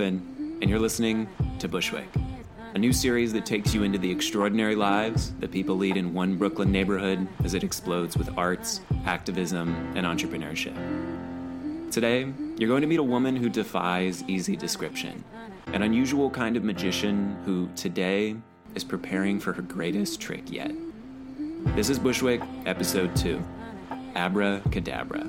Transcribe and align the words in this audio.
And 0.00 0.70
you're 0.70 0.78
listening 0.78 1.28
to 1.58 1.66
Bushwick, 1.66 2.08
a 2.74 2.78
new 2.78 2.92
series 2.92 3.32
that 3.32 3.44
takes 3.44 3.74
you 3.74 3.82
into 3.82 3.98
the 3.98 4.08
extraordinary 4.08 4.76
lives 4.76 5.32
that 5.40 5.50
people 5.50 5.76
lead 5.76 5.96
in 5.96 6.14
one 6.14 6.36
Brooklyn 6.36 6.70
neighborhood 6.70 7.26
as 7.42 7.54
it 7.54 7.64
explodes 7.64 8.16
with 8.16 8.30
arts, 8.38 8.80
activism, 9.06 9.74
and 9.96 10.06
entrepreneurship. 10.06 10.74
Today, 11.90 12.32
you're 12.58 12.68
going 12.68 12.82
to 12.82 12.86
meet 12.86 13.00
a 13.00 13.02
woman 13.02 13.34
who 13.34 13.48
defies 13.48 14.22
easy 14.28 14.54
description, 14.54 15.24
an 15.66 15.82
unusual 15.82 16.30
kind 16.30 16.56
of 16.56 16.62
magician 16.62 17.36
who, 17.44 17.68
today, 17.74 18.36
is 18.76 18.84
preparing 18.84 19.40
for 19.40 19.52
her 19.52 19.62
greatest 19.62 20.20
trick 20.20 20.52
yet. 20.52 20.70
This 21.74 21.90
is 21.90 21.98
Bushwick, 21.98 22.40
Episode 22.66 23.16
2 23.16 23.42
Abracadabra. 24.14 25.26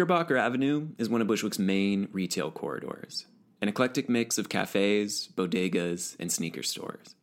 Knickerbocker 0.00 0.38
Avenue 0.38 0.88
is 0.96 1.10
one 1.10 1.20
of 1.20 1.26
Bushwick's 1.26 1.58
main 1.58 2.08
retail 2.10 2.50
corridors, 2.50 3.26
an 3.60 3.68
eclectic 3.68 4.08
mix 4.08 4.38
of 4.38 4.48
cafes, 4.48 5.28
bodegas, 5.36 6.16
and 6.18 6.32
sneaker 6.32 6.62
stores. 6.62 7.14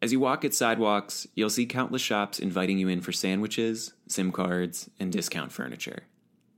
As 0.00 0.12
you 0.12 0.20
walk 0.20 0.42
its 0.42 0.56
sidewalks, 0.56 1.26
you'll 1.34 1.50
see 1.50 1.66
countless 1.66 2.00
shops 2.00 2.38
inviting 2.38 2.78
you 2.78 2.88
in 2.88 3.02
for 3.02 3.12
sandwiches, 3.12 3.92
SIM 4.08 4.32
cards, 4.32 4.88
and 4.98 5.12
discount 5.12 5.52
furniture. 5.52 6.04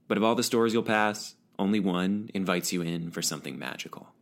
But 0.07 0.17
of 0.17 0.23
all 0.23 0.33
the 0.33 0.43
stores 0.43 0.71
you'll 0.71 0.81
pass, 0.81 1.35
only 1.59 1.81
one 1.81 2.29
invites 2.33 2.71
you 2.71 2.81
in 2.81 3.11
for 3.11 3.21
something 3.21 3.59
magical. 3.59 4.13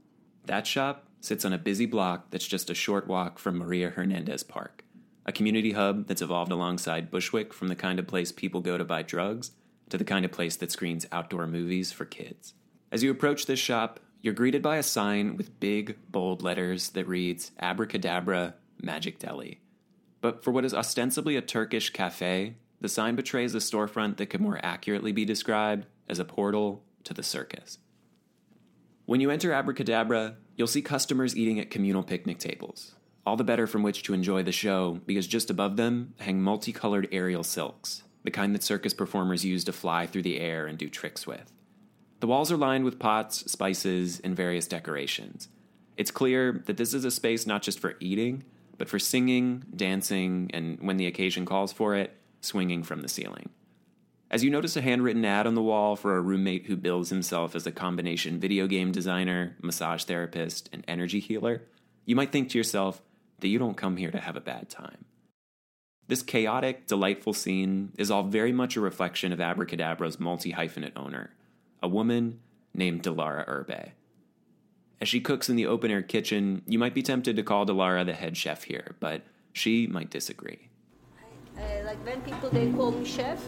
That 0.46 0.66
shop 0.66 1.06
sits 1.22 1.46
on 1.46 1.54
a 1.54 1.60
busy 1.60 1.86
block 1.86 2.32
that's 2.32 2.48
just 2.48 2.72
a 2.72 2.74
short 2.74 3.06
walk 3.06 3.38
from 3.38 3.60
Maria 3.60 3.92
Hernandez 3.92 4.42
Park, 4.42 4.84
a 5.24 5.32
community 5.32 5.74
hub 5.74 6.08
that's 6.08 6.24
evolved 6.24 6.52
alongside 6.52 7.12
Bushwick 7.12 7.54
from 7.54 7.68
the 7.68 7.76
kind 7.76 8.00
of 8.00 8.08
place 8.08 8.32
people 8.32 8.60
go 8.60 8.76
to 8.80 8.84
buy 8.84 9.04
drugs 9.04 9.52
to 9.90 9.98
the 9.98 10.04
kind 10.04 10.26
of 10.26 10.32
place 10.32 10.56
that 10.58 10.72
screens 10.72 11.06
outdoor 11.12 11.48
movies 11.48 11.92
for 11.92 12.06
kids. 12.06 12.54
As 12.92 13.04
you 13.04 13.12
approach 13.12 13.46
this 13.46 13.60
shop, 13.60 14.00
you're 14.22 14.34
greeted 14.34 14.62
by 14.62 14.78
a 14.78 14.84
sign 14.84 15.38
with 15.38 15.60
big, 15.60 15.98
bold 16.10 16.42
letters 16.42 16.90
that 16.90 17.08
reads 17.08 17.52
Abracadabra 17.60 18.56
Magic 18.82 19.20
Deli. 19.20 19.62
But 20.22 20.44
for 20.44 20.52
what 20.52 20.66
is 20.66 20.74
ostensibly 20.74 21.36
a 21.36 21.42
Turkish 21.42 21.92
cafe, 21.92 22.56
the 22.82 22.90
sign 22.90 23.16
betrays 23.16 23.56
a 23.56 23.60
storefront 23.60 24.18
that 24.18 24.28
could 24.28 24.42
more 24.42 24.60
accurately 24.64 25.12
be 25.12 25.26
described 25.26 25.86
as 26.10 26.20
a 26.20 26.26
portal 26.26 26.84
to 27.04 27.14
the 27.14 27.24
circus. 27.24 27.80
When 29.06 29.22
you 29.22 29.30
enter 29.30 29.54
Abracadabra, 29.54 30.36
you'll 30.56 30.68
see 30.68 30.82
customers 30.82 31.36
eating 31.36 31.60
at 31.60 31.72
communal 31.72 32.04
picnic 32.04 32.40
tables, 32.40 32.96
all 33.26 33.38
the 33.38 33.44
better 33.44 33.68
from 33.68 33.84
which 33.84 34.04
to 34.04 34.14
enjoy 34.14 34.44
the 34.44 34.52
show 34.52 35.00
because 35.06 35.28
just 35.28 35.50
above 35.50 35.78
them 35.78 36.14
hang 36.20 36.42
multicolored 36.42 37.08
aerial 37.12 37.44
silks, 37.44 38.04
the 38.28 38.32
kind 38.32 38.54
that 38.54 38.62
circus 38.62 38.94
performers 38.94 39.46
use 39.46 39.64
to 39.64 39.72
fly 39.72 40.06
through 40.06 40.22
the 40.22 40.38
air 40.38 40.68
and 40.68 40.78
do 40.78 40.90
tricks 40.90 41.26
with. 41.26 41.50
The 42.20 42.28
walls 42.28 42.52
are 42.52 42.58
lined 42.58 42.84
with 42.84 43.00
pots, 43.00 43.50
spices, 43.50 44.20
and 44.20 44.36
various 44.36 44.68
decorations. 44.68 45.48
It's 45.96 46.12
clear 46.12 46.62
that 46.66 46.76
this 46.76 46.94
is 46.94 47.06
a 47.06 47.10
space 47.10 47.48
not 47.48 47.62
just 47.62 47.80
for 47.80 47.96
eating, 48.02 48.44
but 48.78 48.90
for 48.90 49.00
singing, 49.00 49.64
dancing, 49.74 50.52
and 50.54 50.78
when 50.82 50.98
the 50.98 51.06
occasion 51.06 51.46
calls 51.46 51.72
for 51.72 51.96
it, 51.96 52.18
swinging 52.42 52.84
from 52.84 53.02
the 53.02 53.08
ceiling. 53.08 53.48
As 54.30 54.44
you 54.44 54.50
notice 54.50 54.76
a 54.76 54.82
handwritten 54.82 55.24
ad 55.24 55.48
on 55.48 55.56
the 55.56 55.64
wall 55.64 55.96
for 55.96 56.18
a 56.18 56.22
roommate 56.22 56.66
who 56.66 56.76
bills 56.76 57.10
himself 57.10 57.56
as 57.56 57.66
a 57.66 57.72
combination 57.72 58.42
video 58.42 58.68
game 58.68 58.92
designer, 58.92 59.56
massage 59.62 60.04
therapist, 60.04 60.70
and 60.74 60.84
energy 60.86 61.22
healer, 61.22 61.62
you 62.04 62.18
might 62.18 62.34
think 62.34 62.50
to 62.50 62.58
yourself 62.58 63.02
that 63.40 63.48
you 63.48 63.58
don't 63.58 63.78
come 63.78 63.96
here 63.96 64.12
to 64.12 64.20
have 64.20 64.36
a 64.36 64.42
bad 64.42 64.70
time. 64.70 65.06
This 66.08 66.24
chaotic, 66.24 66.88
delightful 66.88 67.34
scene 67.34 67.92
is 67.98 68.10
all 68.10 68.24
very 68.24 68.54
much 68.54 68.78
a 68.78 68.82
reflection 68.82 69.34
of 69.34 69.40
Abracadabra's 69.40 70.20
multi 70.20 70.54
hyphenate 70.54 70.94
owner, 70.96 71.32
a 71.84 71.88
woman 71.90 72.40
named 72.74 73.04
Dilara 73.04 73.46
Erbay. 73.46 73.92
As 75.02 75.10
she 75.10 75.20
cooks 75.20 75.50
in 75.50 75.58
the 75.58 75.66
open 75.66 75.92
air 75.92 76.02
kitchen, 76.02 76.62
you 76.66 76.80
might 76.80 76.94
be 76.94 77.04
tempted 77.04 77.36
to 77.36 77.44
call 77.44 77.66
Dilara 77.66 78.06
the 78.06 78.14
head 78.14 78.38
chef 78.38 78.64
here, 78.64 78.96
but 79.02 79.24
she 79.52 79.86
might 79.86 80.10
disagree. 80.10 80.70
Uh, 81.58 81.62
like 81.84 82.04
when 82.06 82.22
people 82.22 82.50
they 82.52 82.72
call 82.72 82.92
me 82.92 83.04
chef, 83.04 83.46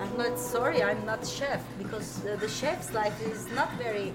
I'm 0.00 0.16
not 0.16 0.38
sorry, 0.38 0.82
I'm 0.82 1.04
not 1.04 1.26
chef 1.26 1.62
because 1.76 2.24
uh, 2.24 2.36
the 2.36 2.48
chef's 2.48 2.94
life 2.94 3.20
is 3.26 3.46
not 3.52 3.70
very 3.74 4.14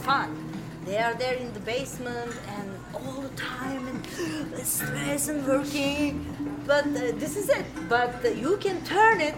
fun. 0.00 0.50
They 0.86 0.96
are 0.98 1.14
there 1.14 1.34
in 1.34 1.52
the 1.52 1.60
basement 1.60 2.32
and 2.48 2.70
all 2.94 3.20
the 3.20 3.36
time 3.36 3.88
and 3.88 4.66
stress 4.66 5.28
and 5.28 5.46
working. 5.46 6.26
But 6.66 6.86
uh, 6.86 7.12
this 7.16 7.36
is 7.36 7.48
it. 7.48 7.66
But 7.88 8.24
uh, 8.24 8.28
you 8.28 8.56
can 8.58 8.84
turn 8.84 9.20
it 9.20 9.34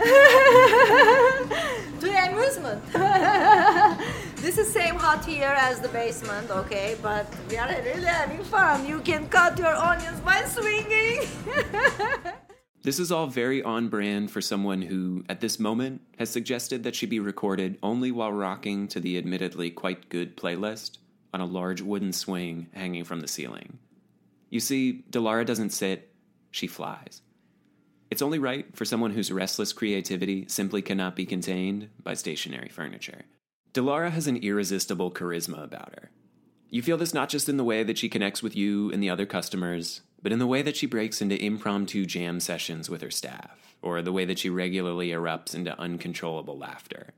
to 2.00 2.28
amusement. 2.28 2.82
this 4.36 4.58
is 4.58 4.72
same 4.72 4.96
hot 4.96 5.24
here 5.24 5.54
as 5.56 5.80
the 5.80 5.88
basement, 5.88 6.50
okay? 6.50 6.96
But 7.02 7.26
we 7.48 7.56
are 7.56 7.68
really 7.68 8.04
having 8.04 8.44
fun. 8.44 8.86
You 8.86 9.00
can 9.00 9.28
cut 9.28 9.58
your 9.58 9.74
onions 9.74 10.20
by 10.20 10.44
swinging. 10.44 11.26
This 12.82 12.98
is 12.98 13.12
all 13.12 13.26
very 13.26 13.62
on 13.62 13.88
brand 13.88 14.30
for 14.30 14.40
someone 14.40 14.80
who, 14.80 15.22
at 15.28 15.42
this 15.42 15.60
moment, 15.60 16.00
has 16.18 16.30
suggested 16.30 16.82
that 16.84 16.94
she 16.94 17.04
be 17.04 17.20
recorded 17.20 17.76
only 17.82 18.10
while 18.10 18.32
rocking 18.32 18.88
to 18.88 19.00
the 19.00 19.18
admittedly 19.18 19.70
quite 19.70 20.08
good 20.08 20.34
playlist 20.34 20.96
on 21.32 21.40
a 21.40 21.46
large 21.46 21.80
wooden 21.80 22.12
swing 22.12 22.68
hanging 22.72 23.04
from 23.04 23.20
the 23.20 23.28
ceiling. 23.28 23.78
You 24.48 24.60
see, 24.60 25.04
Dilara 25.10 25.46
doesn't 25.46 25.70
sit, 25.70 26.12
she 26.50 26.66
flies. 26.66 27.22
It's 28.10 28.22
only 28.22 28.40
right 28.40 28.66
for 28.76 28.84
someone 28.84 29.12
whose 29.12 29.30
restless 29.30 29.72
creativity 29.72 30.44
simply 30.48 30.82
cannot 30.82 31.14
be 31.14 31.24
contained 31.24 31.90
by 32.02 32.14
stationary 32.14 32.68
furniture. 32.68 33.22
Dilara 33.72 34.10
has 34.10 34.26
an 34.26 34.38
irresistible 34.38 35.12
charisma 35.12 35.62
about 35.62 35.94
her. 35.94 36.10
You 36.68 36.82
feel 36.82 36.96
this 36.96 37.14
not 37.14 37.28
just 37.28 37.48
in 37.48 37.56
the 37.56 37.64
way 37.64 37.84
that 37.84 37.98
she 37.98 38.08
connects 38.08 38.42
with 38.42 38.56
you 38.56 38.90
and 38.90 39.00
the 39.00 39.10
other 39.10 39.26
customers, 39.26 40.00
but 40.22 40.32
in 40.32 40.40
the 40.40 40.46
way 40.46 40.62
that 40.62 40.76
she 40.76 40.86
breaks 40.86 41.22
into 41.22 41.42
impromptu 41.42 42.04
jam 42.04 42.40
sessions 42.40 42.90
with 42.90 43.02
her 43.02 43.10
staff, 43.10 43.74
or 43.80 44.02
the 44.02 44.12
way 44.12 44.24
that 44.24 44.38
she 44.38 44.50
regularly 44.50 45.10
erupts 45.10 45.54
into 45.54 45.78
uncontrollable 45.80 46.58
laughter. 46.58 47.14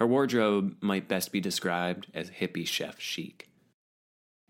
Her 0.00 0.06
wardrobe 0.06 0.76
might 0.80 1.08
best 1.08 1.30
be 1.30 1.40
described 1.40 2.06
as 2.14 2.30
hippie 2.30 2.66
chef 2.66 2.98
chic. 2.98 3.50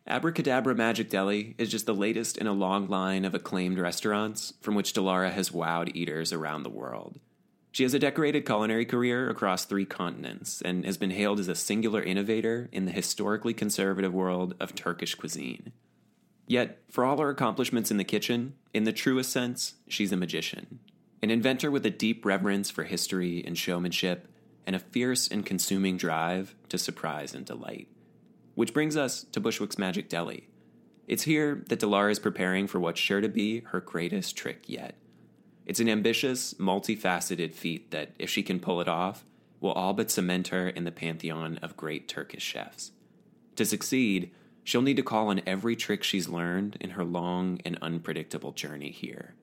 Abracadabra 0.06 0.76
Magic 0.76 1.10
Deli 1.10 1.56
is 1.58 1.68
just 1.68 1.86
the 1.86 1.94
latest 1.94 2.38
in 2.38 2.46
a 2.46 2.52
long 2.52 2.88
line 2.88 3.24
of 3.24 3.34
acclaimed 3.34 3.78
restaurants 3.78 4.54
from 4.60 4.76
which 4.76 4.92
Dilara 4.92 5.32
has 5.32 5.50
wowed 5.50 5.94
eaters 5.94 6.32
around 6.32 6.62
the 6.62 6.70
world. 6.70 7.18
She 7.72 7.82
has 7.82 7.94
a 7.94 7.98
decorated 7.98 8.46
culinary 8.46 8.84
career 8.84 9.28
across 9.28 9.64
three 9.64 9.84
continents 9.84 10.62
and 10.62 10.84
has 10.84 10.96
been 10.96 11.10
hailed 11.10 11.40
as 11.40 11.48
a 11.48 11.56
singular 11.56 12.02
innovator 12.02 12.68
in 12.70 12.84
the 12.84 12.92
historically 12.92 13.54
conservative 13.54 14.14
world 14.14 14.54
of 14.60 14.76
Turkish 14.76 15.16
cuisine. 15.16 15.72
Yet, 16.46 16.78
for 16.88 17.04
all 17.04 17.18
her 17.18 17.28
accomplishments 17.28 17.90
in 17.90 17.96
the 17.96 18.04
kitchen, 18.04 18.54
in 18.72 18.84
the 18.84 18.92
truest 18.92 19.32
sense, 19.32 19.74
she's 19.88 20.12
a 20.12 20.16
magician. 20.16 20.78
An 21.22 21.30
inventor 21.30 21.72
with 21.72 21.84
a 21.86 21.90
deep 21.90 22.24
reverence 22.24 22.70
for 22.70 22.84
history 22.84 23.44
and 23.44 23.58
showmanship, 23.58 24.28
and 24.70 24.76
a 24.76 24.78
fierce 24.78 25.26
and 25.26 25.44
consuming 25.44 25.96
drive 25.96 26.54
to 26.68 26.78
surprise 26.78 27.34
and 27.34 27.44
delight. 27.44 27.88
Which 28.54 28.72
brings 28.72 28.96
us 28.96 29.24
to 29.32 29.40
Bushwick's 29.40 29.78
Magic 29.78 30.08
Deli. 30.08 30.48
It's 31.08 31.24
here 31.24 31.64
that 31.66 31.80
Dilara 31.80 32.12
is 32.12 32.20
preparing 32.20 32.68
for 32.68 32.78
what's 32.78 33.00
sure 33.00 33.20
to 33.20 33.28
be 33.28 33.62
her 33.72 33.80
greatest 33.80 34.36
trick 34.36 34.68
yet. 34.68 34.94
It's 35.66 35.80
an 35.80 35.88
ambitious, 35.88 36.54
multifaceted 36.54 37.52
feat 37.52 37.90
that, 37.90 38.12
if 38.16 38.30
she 38.30 38.44
can 38.44 38.60
pull 38.60 38.80
it 38.80 38.86
off, 38.86 39.24
will 39.58 39.72
all 39.72 39.92
but 39.92 40.08
cement 40.08 40.46
her 40.48 40.68
in 40.68 40.84
the 40.84 40.92
pantheon 40.92 41.58
of 41.62 41.76
great 41.76 42.06
Turkish 42.06 42.44
chefs. 42.44 42.92
To 43.56 43.64
succeed, 43.64 44.30
she'll 44.62 44.82
need 44.82 44.98
to 44.98 45.02
call 45.02 45.30
on 45.30 45.42
every 45.48 45.74
trick 45.74 46.04
she's 46.04 46.28
learned 46.28 46.76
in 46.80 46.90
her 46.90 47.02
long 47.02 47.60
and 47.64 47.76
unpredictable 47.82 48.52
journey 48.52 48.92
here. 48.92 49.34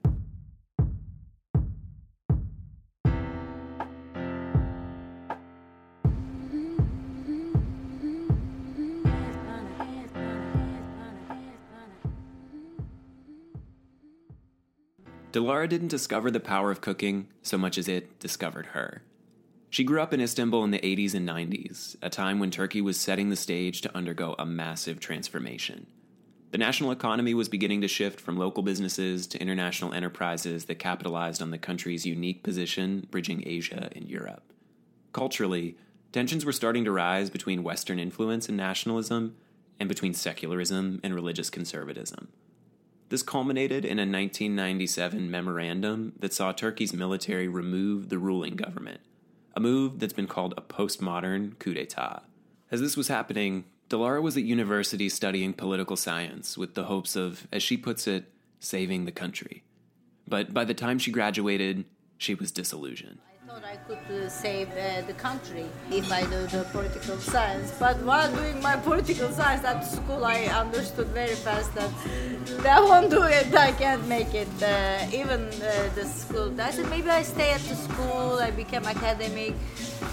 Dilara 15.37 15.69
didn't 15.69 15.89
discover 15.89 16.31
the 16.31 16.39
power 16.39 16.71
of 16.71 16.81
cooking 16.81 17.27
so 17.43 17.59
much 17.59 17.77
as 17.77 17.87
it 17.87 18.17
discovered 18.17 18.65
her. 18.67 19.03
She 19.69 19.83
grew 19.83 20.01
up 20.01 20.11
in 20.11 20.19
Istanbul 20.19 20.63
in 20.63 20.71
the 20.71 20.79
80s 20.79 21.13
and 21.13 21.29
90s, 21.29 21.95
a 22.01 22.09
time 22.09 22.39
when 22.39 22.49
Turkey 22.49 22.81
was 22.81 22.99
setting 22.99 23.29
the 23.29 23.35
stage 23.35 23.81
to 23.81 23.95
undergo 23.95 24.33
a 24.39 24.47
massive 24.47 24.99
transformation. 24.99 25.85
The 26.49 26.57
national 26.57 26.89
economy 26.89 27.35
was 27.35 27.49
beginning 27.49 27.81
to 27.81 27.87
shift 27.87 28.19
from 28.19 28.35
local 28.35 28.63
businesses 28.63 29.27
to 29.27 29.39
international 29.39 29.93
enterprises 29.93 30.65
that 30.65 30.79
capitalized 30.79 31.43
on 31.43 31.51
the 31.51 31.59
country's 31.59 32.03
unique 32.03 32.41
position 32.41 33.05
bridging 33.11 33.43
Asia 33.45 33.91
and 33.95 34.09
Europe. 34.09 34.51
Culturally, 35.13 35.77
tensions 36.11 36.45
were 36.45 36.51
starting 36.51 36.83
to 36.85 36.91
rise 36.91 37.29
between 37.29 37.61
Western 37.61 37.99
influence 37.99 38.47
and 38.47 38.57
nationalism 38.57 39.35
and 39.79 39.87
between 39.87 40.15
secularism 40.15 40.99
and 41.03 41.13
religious 41.13 41.51
conservatism. 41.51 42.29
This 43.09 43.24
culminated 43.24 43.86
in 43.86 44.00
a 44.00 44.01
1997 44.01 45.31
memorandum 45.31 46.13
that 46.19 46.33
saw 46.33 46.51
Turkey's 46.51 46.94
military 46.94 47.48
remove 47.48 48.09
the 48.09 48.18
ruling 48.18 48.56
government, 48.56 49.00
a 49.56 49.62
move 49.62 50.00
that's 50.00 50.13
been 50.13 50.27
called 50.27 50.54
a 50.57 50.62
postmodern 50.62 51.57
coup 51.57 51.74
d'etat. 51.74 52.24
As 52.69 52.81
this 52.81 52.98
was 52.98 53.07
happening, 53.07 53.63
Dilara 53.89 54.21
was 54.21 54.36
at 54.36 54.44
university 54.44 55.07
studying 55.07 55.54
political 55.54 55.95
science 55.95 56.57
with 56.57 56.74
the 56.74 56.86
hopes 56.86 57.15
of, 57.15 57.48
as 57.54 57.63
she 57.63 57.77
puts 57.77 58.07
it, 58.07 58.25
saving 58.59 59.06
the 59.06 59.13
country. 59.13 59.63
But 60.27 60.54
by 60.54 60.65
the 60.65 60.74
time 60.74 61.00
she 61.00 61.12
graduated, 61.12 61.86
she 62.18 62.36
was 62.36 62.51
disillusioned. 62.51 63.19
I 63.57 63.59
thought 63.59 63.69
I 63.71 63.77
could 63.88 64.25
uh, 64.25 64.30
save 64.30 64.69
uh, 64.71 65.01
the 65.07 65.13
country 65.13 65.65
if 65.89 66.12
I 66.12 66.21
do 66.21 66.45
the 66.48 66.68
political 66.71 67.18
science. 67.18 67.74
But 67.80 67.98
while 68.04 68.31
doing 68.36 68.62
my 68.62 68.75
political 68.75 69.31
science 69.31 69.63
at 69.63 69.81
school, 69.81 70.25
I 70.25 70.44
understood 70.45 71.07
very 71.07 71.33
fast 71.33 71.74
that 71.74 71.89
that 72.62 72.83
won't 72.83 73.09
do 73.09 73.24
it. 73.24 73.56
I 73.56 73.71
can't 73.71 74.07
make 74.07 74.36
it. 74.36 74.51
Uh, 74.62 75.07
even 75.12 75.50
the 75.95 76.06
school. 76.06 76.54
I 76.62 76.69
said 76.69 76.89
maybe 76.89 77.09
I 77.09 77.24
stay 77.24 77.51
at 77.51 77.62
the 77.62 77.75
school. 77.75 78.38
I 78.39 78.51
became 78.51 78.86
academic. 78.86 79.56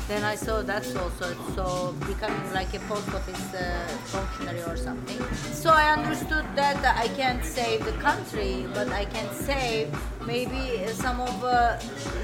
Then 0.08 0.22
I 0.22 0.34
saw 0.34 0.62
that's 0.62 0.94
also 0.96 1.34
so 1.54 1.94
becoming 2.06 2.52
like 2.52 2.74
a 2.74 2.80
post 2.80 3.08
office 3.14 3.54
uh, 3.54 3.86
functionary 4.04 4.62
or 4.62 4.76
something. 4.76 5.20
So 5.52 5.70
I 5.70 5.92
understood 5.92 6.44
that 6.54 6.84
I 6.96 7.08
can't 7.08 7.44
save 7.44 7.84
the 7.84 7.92
country, 7.92 8.66
but 8.74 8.88
I 8.88 9.06
can 9.06 9.32
save 9.32 9.88
maybe 10.26 10.86
some 10.92 11.20
of 11.20 11.44
uh, 11.44 11.78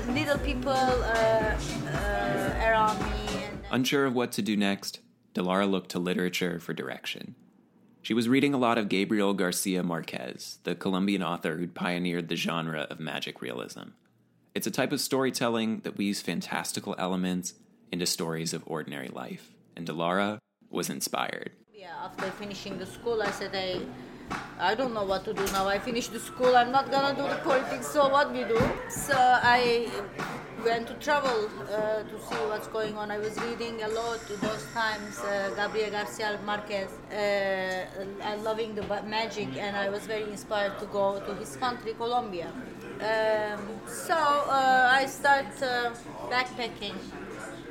little 0.09 0.39
people 0.39 0.73
uh, 0.73 1.57
uh, 1.87 2.69
around 2.69 2.99
me. 3.03 3.47
Unsure 3.71 4.07
of 4.07 4.15
what 4.15 4.33
to 4.33 4.43
do 4.43 4.57
next, 4.57 5.01
Dilara 5.35 5.71
looked 5.71 5.91
to 5.91 5.99
literature 5.99 6.59
for 6.59 6.75
direction. 6.75 7.35
She 8.03 8.15
was 8.15 8.29
reading 8.29 8.55
a 8.55 8.59
lot 8.59 8.79
of 8.79 8.89
Gabriel 8.89 9.35
Garcia 9.35 9.83
Marquez, 9.83 10.59
the 10.65 10.75
Colombian 10.75 11.23
author 11.23 11.57
who'd 11.57 11.75
pioneered 11.75 12.29
the 12.29 12.37
genre 12.37 12.87
of 12.91 12.99
magic 12.99 13.43
realism. 13.43 13.91
It's 14.53 14.67
a 14.67 14.71
type 14.71 14.91
of 14.91 15.01
storytelling 15.01 15.81
that 15.85 15.97
weaves 15.97 16.21
fantastical 16.21 16.97
elements 16.99 17.55
into 17.93 18.05
stories 18.05 18.53
of 18.53 18.65
ordinary 18.67 19.09
life, 19.09 19.53
and 19.77 19.87
Dilara 19.87 20.39
was 20.71 20.91
inspired. 20.91 21.53
Yeah, 21.73 21.95
after 22.03 22.31
finishing 22.33 22.77
the 22.79 22.87
school, 22.87 23.23
I 23.23 23.31
said 23.31 23.53
I, 23.55 23.81
I 24.59 24.75
don't 24.75 24.93
know 24.93 25.05
what 25.05 25.25
to 25.27 25.35
do 25.35 25.45
now. 25.53 25.69
I 25.69 25.79
finished 25.79 26.13
the 26.13 26.19
school. 26.19 26.57
I'm 26.57 26.73
not 26.73 26.91
gonna 26.91 27.15
do 27.15 27.23
the 27.23 27.41
politics. 27.45 27.87
So 27.87 28.09
what 28.09 28.33
we 28.33 28.43
do? 28.43 28.61
So 28.89 29.15
I 29.17 29.89
went 30.65 30.89
to 30.89 30.95
travel 30.95 31.49
uh, 31.73 32.03
to 32.03 32.17
see 32.29 32.41
what's 32.51 32.67
going 32.67 32.97
on. 32.97 33.13
I 33.13 33.19
was 33.19 33.41
reading 33.41 33.83
a 33.83 33.89
lot 33.89 34.21
those 34.29 34.67
times. 34.75 35.19
Uh, 35.21 35.53
Gabriel 35.55 35.91
Garcia 35.91 36.39
Marquez. 36.45 36.91
Uh, 37.13 38.37
loving 38.43 38.75
the 38.75 38.83
magic, 39.07 39.49
and 39.57 39.77
I 39.77 39.89
was 39.89 40.07
very 40.07 40.25
inspired 40.25 40.79
to 40.81 40.87
go 40.87 41.21
to 41.21 41.35
his 41.35 41.57
country, 41.57 41.95
Colombia. 41.95 42.53
Um, 43.01 43.81
so 43.87 44.15
uh, 44.15 44.91
I 44.93 45.07
start 45.07 45.47
uh, 45.63 45.95
backpacking 46.29 46.97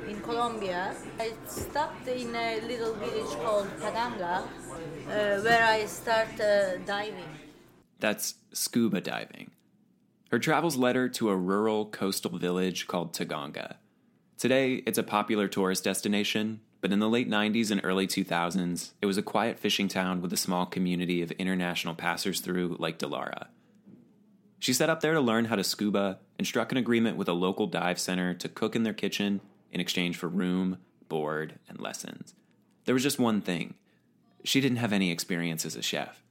in 0.08 0.20
Colombia. 0.22 0.94
I 1.20 1.32
stopped 1.46 2.08
in 2.08 2.34
a 2.34 2.60
little 2.66 2.94
village 2.94 3.36
called 3.40 3.68
Padanga, 3.78 4.42
uh, 4.42 5.40
where 5.42 5.64
I 5.64 5.86
start 5.86 6.40
uh, 6.40 6.78
diving. 6.78 7.30
That's 8.00 8.34
scuba 8.52 9.00
diving. 9.00 9.52
Her 10.32 10.40
travels 10.40 10.76
led 10.76 10.96
her 10.96 11.08
to 11.10 11.28
a 11.28 11.36
rural 11.36 11.86
coastal 11.86 12.36
village 12.36 12.88
called 12.88 13.12
Taganga. 13.12 13.76
Today, 14.36 14.82
it's 14.86 14.98
a 14.98 15.04
popular 15.04 15.46
tourist 15.46 15.84
destination, 15.84 16.60
but 16.80 16.92
in 16.92 16.98
the 16.98 17.08
late 17.08 17.30
90s 17.30 17.70
and 17.70 17.80
early 17.84 18.06
2000s, 18.08 18.92
it 19.00 19.06
was 19.06 19.18
a 19.18 19.22
quiet 19.22 19.58
fishing 19.58 19.86
town 19.86 20.22
with 20.22 20.32
a 20.32 20.36
small 20.36 20.66
community 20.66 21.22
of 21.22 21.30
international 21.32 21.94
passers 21.94 22.40
through 22.40 22.76
like 22.80 22.98
Dilara. 22.98 23.48
She 24.60 24.74
set 24.74 24.90
up 24.90 25.00
there 25.00 25.14
to 25.14 25.20
learn 25.20 25.46
how 25.46 25.56
to 25.56 25.64
scuba 25.64 26.18
and 26.38 26.46
struck 26.46 26.70
an 26.70 26.78
agreement 26.78 27.16
with 27.16 27.28
a 27.28 27.32
local 27.32 27.66
dive 27.66 27.98
center 27.98 28.34
to 28.34 28.48
cook 28.48 28.76
in 28.76 28.82
their 28.82 28.92
kitchen 28.92 29.40
in 29.72 29.80
exchange 29.80 30.16
for 30.16 30.28
room, 30.28 30.78
board, 31.08 31.58
and 31.66 31.80
lessons. 31.80 32.34
There 32.84 32.94
was 32.94 33.02
just 33.02 33.18
one 33.18 33.40
thing 33.40 33.74
she 34.44 34.60
didn't 34.60 34.78
have 34.78 34.92
any 34.92 35.10
experience 35.10 35.64
as 35.64 35.76
a 35.76 35.82
chef. 35.82 36.22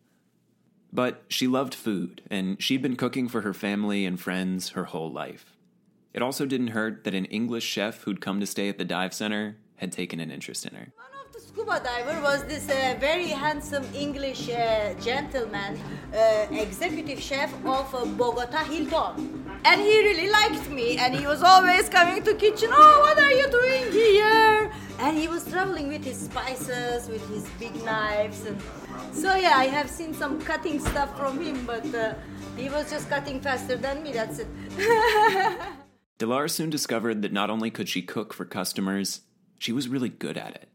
But 0.92 1.24
she 1.28 1.48
loved 1.48 1.76
food, 1.76 2.22
and 2.30 2.62
she'd 2.62 2.82
been 2.82 2.96
cooking 2.96 3.28
for 3.28 3.42
her 3.42 3.54
family 3.54 4.06
and 4.06 4.20
friends 4.20 4.70
her 4.70 4.86
whole 4.86 5.12
life. 5.12 5.56
It 6.14 6.24
also 6.24 6.46
didn't 6.46 6.70
hurt 6.70 7.04
that 7.04 7.14
an 7.14 7.26
English 7.26 7.64
chef 7.64 8.04
who'd 8.04 8.22
come 8.22 8.40
to 8.40 8.48
stay 8.48 8.70
at 8.70 8.78
the 8.80 8.86
dive 8.86 9.14
center 9.14 9.58
had 9.76 9.92
taken 9.92 10.20
an 10.20 10.32
interest 10.32 10.66
in 10.66 10.74
her. 10.76 10.88
Scuba 11.40 11.80
diver 11.82 12.22
was 12.22 12.44
this 12.44 12.70
uh, 12.70 12.98
very 13.00 13.28
handsome 13.30 13.86
English 13.96 14.50
uh, 14.50 14.94
gentleman, 15.00 15.80
uh, 16.14 16.48
executive 16.52 17.22
chef 17.22 17.54
of 17.66 17.96
uh, 17.96 18.06
Bogota 18.06 18.58
Hilton. 18.66 19.50
And 19.64 19.80
he 19.80 20.02
really 20.04 20.30
liked 20.30 20.70
me, 20.70 20.98
and 20.98 21.16
he 21.16 21.26
was 21.26 21.42
always 21.42 21.88
coming 21.88 22.24
to 22.24 22.34
kitchen. 22.34 22.70
Oh, 22.74 23.00
what 23.02 23.18
are 23.18 23.32
you 23.32 23.50
doing 23.50 23.90
here? 23.90 24.70
And 25.00 25.18
he 25.18 25.30
was 25.30 25.50
traveling 25.50 25.88
with 25.88 26.04
his 26.04 26.20
spices, 26.20 27.08
with 27.08 27.26
his 27.30 27.48
big 27.58 27.74
knives, 27.86 28.46
and 28.46 28.62
so 29.14 29.34
yeah, 29.36 29.56
I 29.56 29.68
have 29.68 29.90
seen 29.90 30.14
some 30.14 30.42
cutting 30.42 30.80
stuff 30.80 31.18
from 31.18 31.40
him, 31.40 31.66
but 31.66 31.86
uh, 31.96 32.16
he 32.58 32.68
was 32.68 32.90
just 32.90 33.10
cutting 33.10 33.40
faster 33.40 33.78
than 33.78 34.04
me. 34.04 34.12
That's 34.12 34.40
it. 34.40 34.48
Dilara 36.20 36.50
soon 36.50 36.70
discovered 36.70 37.22
that 37.22 37.32
not 37.32 37.50
only 37.50 37.72
could 37.72 37.88
she 37.88 38.02
cook 38.02 38.34
for 38.34 38.44
customers, 38.44 39.22
she 39.58 39.72
was 39.72 39.88
really 39.88 40.10
good 40.10 40.38
at 40.38 40.56
it. 40.56 40.70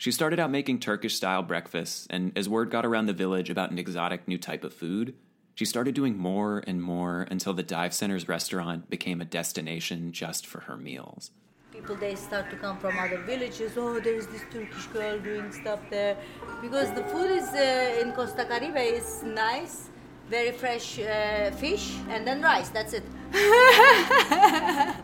She 0.00 0.12
started 0.12 0.40
out 0.40 0.50
making 0.50 0.78
Turkish 0.78 1.14
style 1.14 1.42
breakfasts, 1.42 2.06
and 2.08 2.32
as 2.34 2.48
word 2.48 2.70
got 2.70 2.86
around 2.86 3.04
the 3.04 3.12
village 3.12 3.50
about 3.50 3.70
an 3.70 3.78
exotic 3.78 4.26
new 4.26 4.38
type 4.38 4.64
of 4.64 4.72
food, 4.72 5.12
she 5.54 5.66
started 5.66 5.94
doing 5.94 6.16
more 6.16 6.64
and 6.66 6.82
more 6.82 7.26
until 7.30 7.52
the 7.52 7.62
dive 7.62 7.92
center's 7.92 8.26
restaurant 8.26 8.88
became 8.88 9.20
a 9.20 9.26
destination 9.26 10.10
just 10.10 10.46
for 10.46 10.60
her 10.60 10.78
meals. 10.78 11.32
People 11.70 11.96
they 11.96 12.14
start 12.14 12.48
to 12.48 12.56
come 12.56 12.78
from 12.78 12.98
other 12.98 13.18
villages. 13.18 13.72
Oh, 13.76 14.00
there's 14.00 14.26
this 14.28 14.40
Turkish 14.50 14.86
girl 14.86 15.18
doing 15.18 15.52
stuff 15.52 15.80
there, 15.90 16.16
because 16.62 16.90
the 16.94 17.04
food 17.04 17.30
is 17.32 17.48
uh, 17.50 18.00
in 18.00 18.12
Costa 18.12 18.46
Caribe 18.46 18.78
is 18.78 19.22
nice, 19.22 19.90
very 20.30 20.52
fresh 20.52 20.98
uh, 20.98 21.50
fish, 21.50 21.92
and 22.08 22.26
then 22.26 22.40
rice. 22.40 22.70
That's 22.70 22.94
it. 22.94 23.04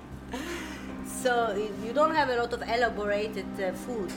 so 1.23 1.55
you 1.85 1.93
don't 1.93 2.15
have 2.15 2.31
a 2.31 2.37
lot 2.37 2.55
of 2.55 2.63
elaborated 2.63 3.61
uh, 3.61 3.73
food. 3.75 4.11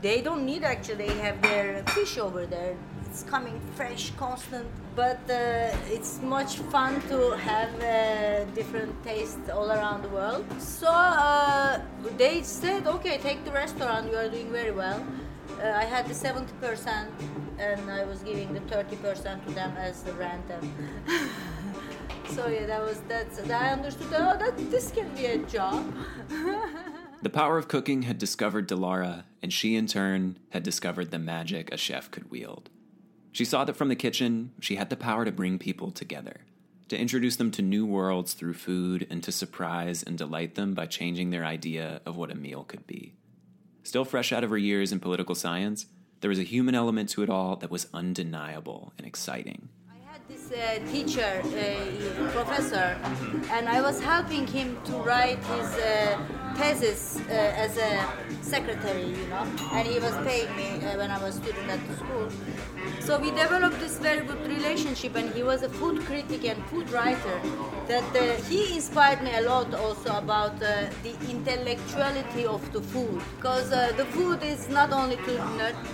They 0.00 0.20
don't 0.20 0.44
need 0.44 0.62
actually. 0.64 1.08
Have 1.08 1.42
their 1.42 1.82
fish 1.88 2.18
over 2.18 2.46
there. 2.46 2.76
It's 3.06 3.22
coming 3.22 3.60
fresh, 3.74 4.12
constant, 4.16 4.66
but 4.94 5.18
uh, 5.30 5.74
it's 5.90 6.20
much 6.22 6.58
fun 6.70 7.00
to 7.08 7.30
have 7.30 7.72
uh, 7.82 8.44
different 8.54 8.92
tastes 9.02 9.48
all 9.50 9.70
around 9.70 10.02
the 10.02 10.10
world. 10.10 10.44
So 10.60 10.88
uh, 10.88 11.80
they 12.16 12.42
said, 12.42 12.86
okay, 12.86 13.18
take 13.18 13.44
the 13.44 13.50
restaurant. 13.50 14.10
You 14.10 14.18
are 14.18 14.28
doing 14.28 14.52
very 14.52 14.72
well. 14.72 15.04
Uh, 15.60 15.70
I 15.70 15.84
had 15.84 16.06
the 16.06 16.14
70% 16.14 17.08
and 17.58 17.90
I 17.90 18.04
was 18.04 18.20
giving 18.20 18.52
the 18.52 18.60
30% 18.60 19.46
to 19.46 19.50
them 19.52 19.74
as 19.76 20.02
the 20.02 20.12
rent. 20.12 20.44
So 22.30 22.46
yeah, 22.46 22.66
that 22.66 22.82
was 22.82 23.00
that's. 23.08 23.40
I 23.50 23.70
understood. 23.70 24.08
Oh, 24.12 24.36
that 24.38 24.70
this 24.70 24.90
can 24.90 25.08
be 25.14 25.26
a 25.26 25.38
job. 25.38 25.82
The 27.20 27.30
power 27.30 27.58
of 27.58 27.66
cooking 27.66 28.02
had 28.02 28.16
discovered 28.16 28.68
Dilara, 28.68 29.24
and 29.42 29.52
she 29.52 29.74
in 29.74 29.88
turn 29.88 30.38
had 30.50 30.62
discovered 30.62 31.10
the 31.10 31.18
magic 31.18 31.72
a 31.72 31.76
chef 31.76 32.12
could 32.12 32.30
wield. 32.30 32.70
She 33.32 33.44
saw 33.44 33.64
that 33.64 33.76
from 33.76 33.88
the 33.88 33.96
kitchen, 33.96 34.52
she 34.60 34.76
had 34.76 34.88
the 34.88 34.96
power 34.96 35.24
to 35.24 35.32
bring 35.32 35.58
people 35.58 35.90
together, 35.90 36.42
to 36.88 36.96
introduce 36.96 37.34
them 37.34 37.50
to 37.52 37.62
new 37.62 37.84
worlds 37.84 38.34
through 38.34 38.54
food, 38.54 39.04
and 39.10 39.20
to 39.24 39.32
surprise 39.32 40.04
and 40.04 40.16
delight 40.16 40.54
them 40.54 40.74
by 40.74 40.86
changing 40.86 41.30
their 41.30 41.44
idea 41.44 42.00
of 42.06 42.16
what 42.16 42.30
a 42.30 42.36
meal 42.36 42.62
could 42.62 42.86
be. 42.86 43.14
Still 43.82 44.04
fresh 44.04 44.32
out 44.32 44.44
of 44.44 44.50
her 44.50 44.58
years 44.58 44.92
in 44.92 45.00
political 45.00 45.34
science, 45.34 45.86
there 46.20 46.30
was 46.30 46.38
a 46.38 46.44
human 46.44 46.76
element 46.76 47.08
to 47.10 47.24
it 47.24 47.30
all 47.30 47.56
that 47.56 47.70
was 47.70 47.88
undeniable 47.92 48.92
and 48.96 49.06
exciting. 49.06 49.70
This 50.28 50.52
uh, 50.52 50.78
teacher, 50.92 51.40
uh, 51.42 52.30
professor, 52.32 52.98
and 53.50 53.66
I 53.66 53.80
was 53.80 53.98
helping 53.98 54.46
him 54.46 54.76
to 54.84 54.92
write 54.98 55.42
his 55.42 55.68
uh, 55.78 56.18
thesis 56.54 57.16
uh, 57.16 57.32
as 57.32 57.78
a 57.78 58.06
secretary, 58.42 59.06
you 59.06 59.26
know, 59.28 59.46
and 59.72 59.88
he 59.88 59.98
was 59.98 60.12
paying 60.26 60.54
me 60.54 60.84
uh, 60.84 60.98
when 60.98 61.10
I 61.10 61.18
was 61.22 61.36
student 61.36 61.70
at 61.70 61.80
the 61.88 61.96
school. 61.96 62.28
So 63.00 63.18
we 63.18 63.30
developed 63.30 63.80
this 63.80 63.98
very 63.98 64.26
good 64.26 64.46
relationship, 64.46 65.16
and 65.16 65.32
he 65.32 65.42
was 65.42 65.62
a 65.62 65.70
food 65.70 66.02
critic 66.02 66.44
and 66.44 66.62
food 66.66 66.90
writer. 66.90 67.40
That 67.86 68.14
uh, 68.14 68.34
he 68.50 68.74
inspired 68.74 69.22
me 69.22 69.34
a 69.34 69.40
lot 69.40 69.72
also 69.72 70.14
about 70.18 70.60
the 70.60 70.90
intellectuality 71.30 72.44
of 72.44 72.70
the 72.74 72.82
food, 72.82 73.22
because 73.36 73.70
the 73.70 74.06
food 74.10 74.42
is 74.42 74.68
not 74.68 74.92
only 74.92 75.16
to 75.16 75.32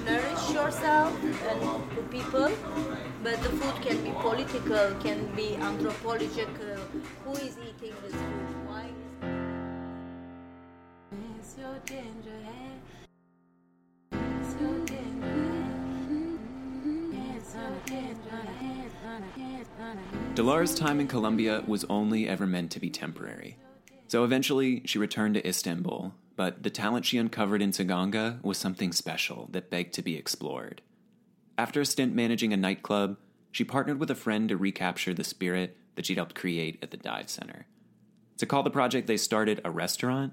nourish 0.05 0.51
yourself 0.51 1.13
and 1.23 1.61
to 1.95 2.03
people, 2.11 2.51
but 3.25 3.43
the 3.43 3.49
food 3.49 3.83
can 3.83 4.05
be 4.05 4.11
political, 4.21 4.95
can 5.01 5.35
be 5.35 5.57
anthropological. 5.57 6.73
Uh, 6.75 6.77
who 7.25 7.33
is 7.33 7.57
eating 7.57 7.95
this 8.03 8.13
food? 8.13 8.49
Why? 8.67 8.85
It's 11.39 11.57
your 11.59 11.79
ginger 11.87 12.39
hair. 12.45 12.77
It's 14.13 14.61
your 14.61 14.85
ginger 14.85 15.27
hair. 15.27 16.35
It's 17.35 17.55
a 17.55 17.73
ginger. 17.89 18.13
It's 18.13 18.27
a 18.27 18.39
hair. 18.61 18.87
It's 19.59 19.71
on 19.81 19.99
a 19.99 20.35
Dilara's 20.35 20.75
time 20.75 21.01
in 21.01 21.09
Colombia 21.09 21.65
was 21.67 21.85
only 21.85 22.29
ever 22.29 22.47
meant 22.47 22.73
to 22.73 22.81
be 22.81 22.91
temporary. 22.91 23.57
So 24.09 24.25
eventually, 24.25 24.83
she 24.85 24.99
returned 24.99 25.35
to 25.37 25.49
Istanbul, 25.49 26.13
but 26.37 26.63
the 26.63 26.69
talent 26.69 27.07
she 27.07 27.17
uncovered 27.17 27.63
in 27.63 27.71
Taganga 27.71 28.43
was 28.45 28.59
something 28.59 28.93
special 28.93 29.49
that 29.53 29.71
begged 29.71 29.95
to 29.95 30.03
be 30.03 30.15
explored. 30.15 30.83
After 31.57 31.81
a 31.81 31.87
stint 31.87 32.15
managing 32.15 32.53
a 32.53 32.57
nightclub, 32.57 33.17
she 33.53 33.63
partnered 33.63 34.01
with 34.01 34.11
a 34.11 34.17
friend 34.17 34.49
to 34.49 34.57
recapture 34.57 35.15
the 35.15 35.23
spirit 35.23 35.77
that 35.95 36.07
she'd 36.07 36.17
helped 36.17 36.35
create 36.35 36.79
at 36.83 36.91
the 36.91 36.97
dive 36.97 37.31
center. 37.31 37.67
To 38.39 38.47
call 38.47 38.65
the 38.65 38.71
project 38.71 39.07
they 39.07 39.17
started 39.17 39.61
a 39.65 39.71
restaurant 39.71 40.33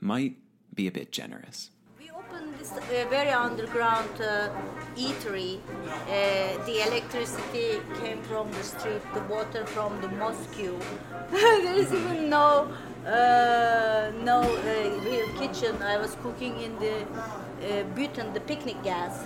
might 0.00 0.36
be 0.74 0.88
a 0.88 0.90
bit 0.90 1.12
generous. 1.12 1.70
We 1.96 2.10
opened 2.10 2.52
this 2.58 2.72
uh, 2.72 3.06
very 3.08 3.30
underground 3.30 4.10
uh, 4.20 4.48
eatery. 4.96 5.60
Uh, 5.86 6.64
the 6.66 6.84
electricity 6.88 7.78
came 8.00 8.20
from 8.22 8.50
the 8.50 8.64
street, 8.64 9.02
the 9.14 9.22
water 9.22 9.64
from 9.66 10.00
the 10.00 10.08
mosque. 10.08 10.50
there 11.30 11.74
is 11.74 11.92
even 11.92 12.28
no 12.28 12.68
uh, 13.06 14.10
no 14.24 14.40
uh, 14.42 15.04
real 15.04 15.28
kitchen. 15.38 15.80
I 15.80 15.96
was 15.96 16.16
cooking 16.24 16.60
in 16.60 16.76
the 16.80 17.02
uh, 17.02 17.84
butane, 17.94 18.34
the 18.34 18.40
picnic 18.40 18.82
gas, 18.82 19.24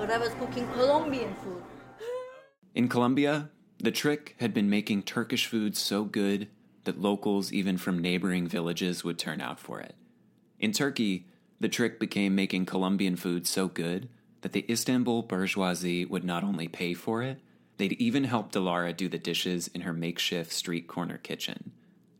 but 0.00 0.10
I 0.10 0.16
was 0.16 0.32
cooking 0.38 0.66
Colombian 0.68 1.34
food. 1.44 1.62
In 2.74 2.88
Colombia, 2.88 3.50
the 3.78 3.90
trick 3.90 4.34
had 4.40 4.54
been 4.54 4.70
making 4.70 5.02
Turkish 5.02 5.44
food 5.44 5.76
so 5.76 6.04
good 6.04 6.48
that 6.84 6.98
locals, 6.98 7.52
even 7.52 7.76
from 7.76 7.98
neighboring 7.98 8.46
villages, 8.46 9.04
would 9.04 9.18
turn 9.18 9.42
out 9.42 9.60
for 9.60 9.78
it. 9.78 9.94
In 10.58 10.72
Turkey, 10.72 11.26
the 11.60 11.68
trick 11.68 12.00
became 12.00 12.34
making 12.34 12.64
Colombian 12.64 13.14
food 13.14 13.46
so 13.46 13.68
good 13.68 14.08
that 14.40 14.52
the 14.52 14.64
Istanbul 14.72 15.22
bourgeoisie 15.24 16.06
would 16.06 16.24
not 16.24 16.44
only 16.44 16.66
pay 16.66 16.94
for 16.94 17.22
it, 17.22 17.38
they'd 17.76 17.92
even 18.00 18.24
help 18.24 18.52
Dilara 18.52 18.96
do 18.96 19.06
the 19.06 19.18
dishes 19.18 19.68
in 19.68 19.82
her 19.82 19.92
makeshift 19.92 20.50
street 20.50 20.88
corner 20.88 21.18
kitchen. 21.18 21.72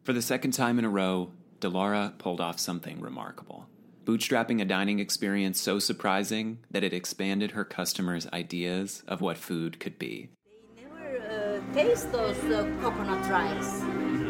For 0.02 0.12
the 0.12 0.20
second 0.20 0.50
time 0.50 0.78
in 0.78 0.84
a 0.84 0.90
row, 0.90 1.32
Dilara 1.60 2.18
pulled 2.18 2.42
off 2.42 2.60
something 2.60 3.00
remarkable, 3.00 3.70
bootstrapping 4.10 4.60
a 4.60 4.64
dining 4.64 4.98
experience 4.98 5.60
so 5.60 5.78
surprising 5.78 6.58
that 6.68 6.82
it 6.82 6.92
expanded 6.92 7.52
her 7.52 7.64
customers' 7.64 8.26
ideas 8.32 9.04
of 9.06 9.20
what 9.20 9.38
food 9.38 9.78
could 9.78 9.96
be. 10.00 10.28
They 10.74 10.82
never 10.82 11.60
uh, 11.62 11.72
taste 11.72 12.10
those 12.10 12.42
uh, 12.44 12.68
coconut 12.82 13.30
rice. 13.30 13.82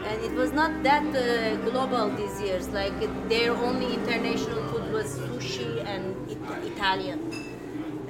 And 0.09 0.23
it 0.29 0.33
was 0.33 0.53
not 0.53 0.83
that 0.83 1.07
uh, 1.17 1.57
global 1.71 2.11
these 2.11 2.43
years. 2.43 2.69
Like 2.69 2.93
it, 3.01 3.13
their 3.31 3.53
only 3.53 3.95
international 3.95 4.63
food 4.69 4.93
was 4.93 5.19
sushi 5.19 5.83
and 5.87 6.05
it- 6.31 6.73
Italian. 6.73 7.21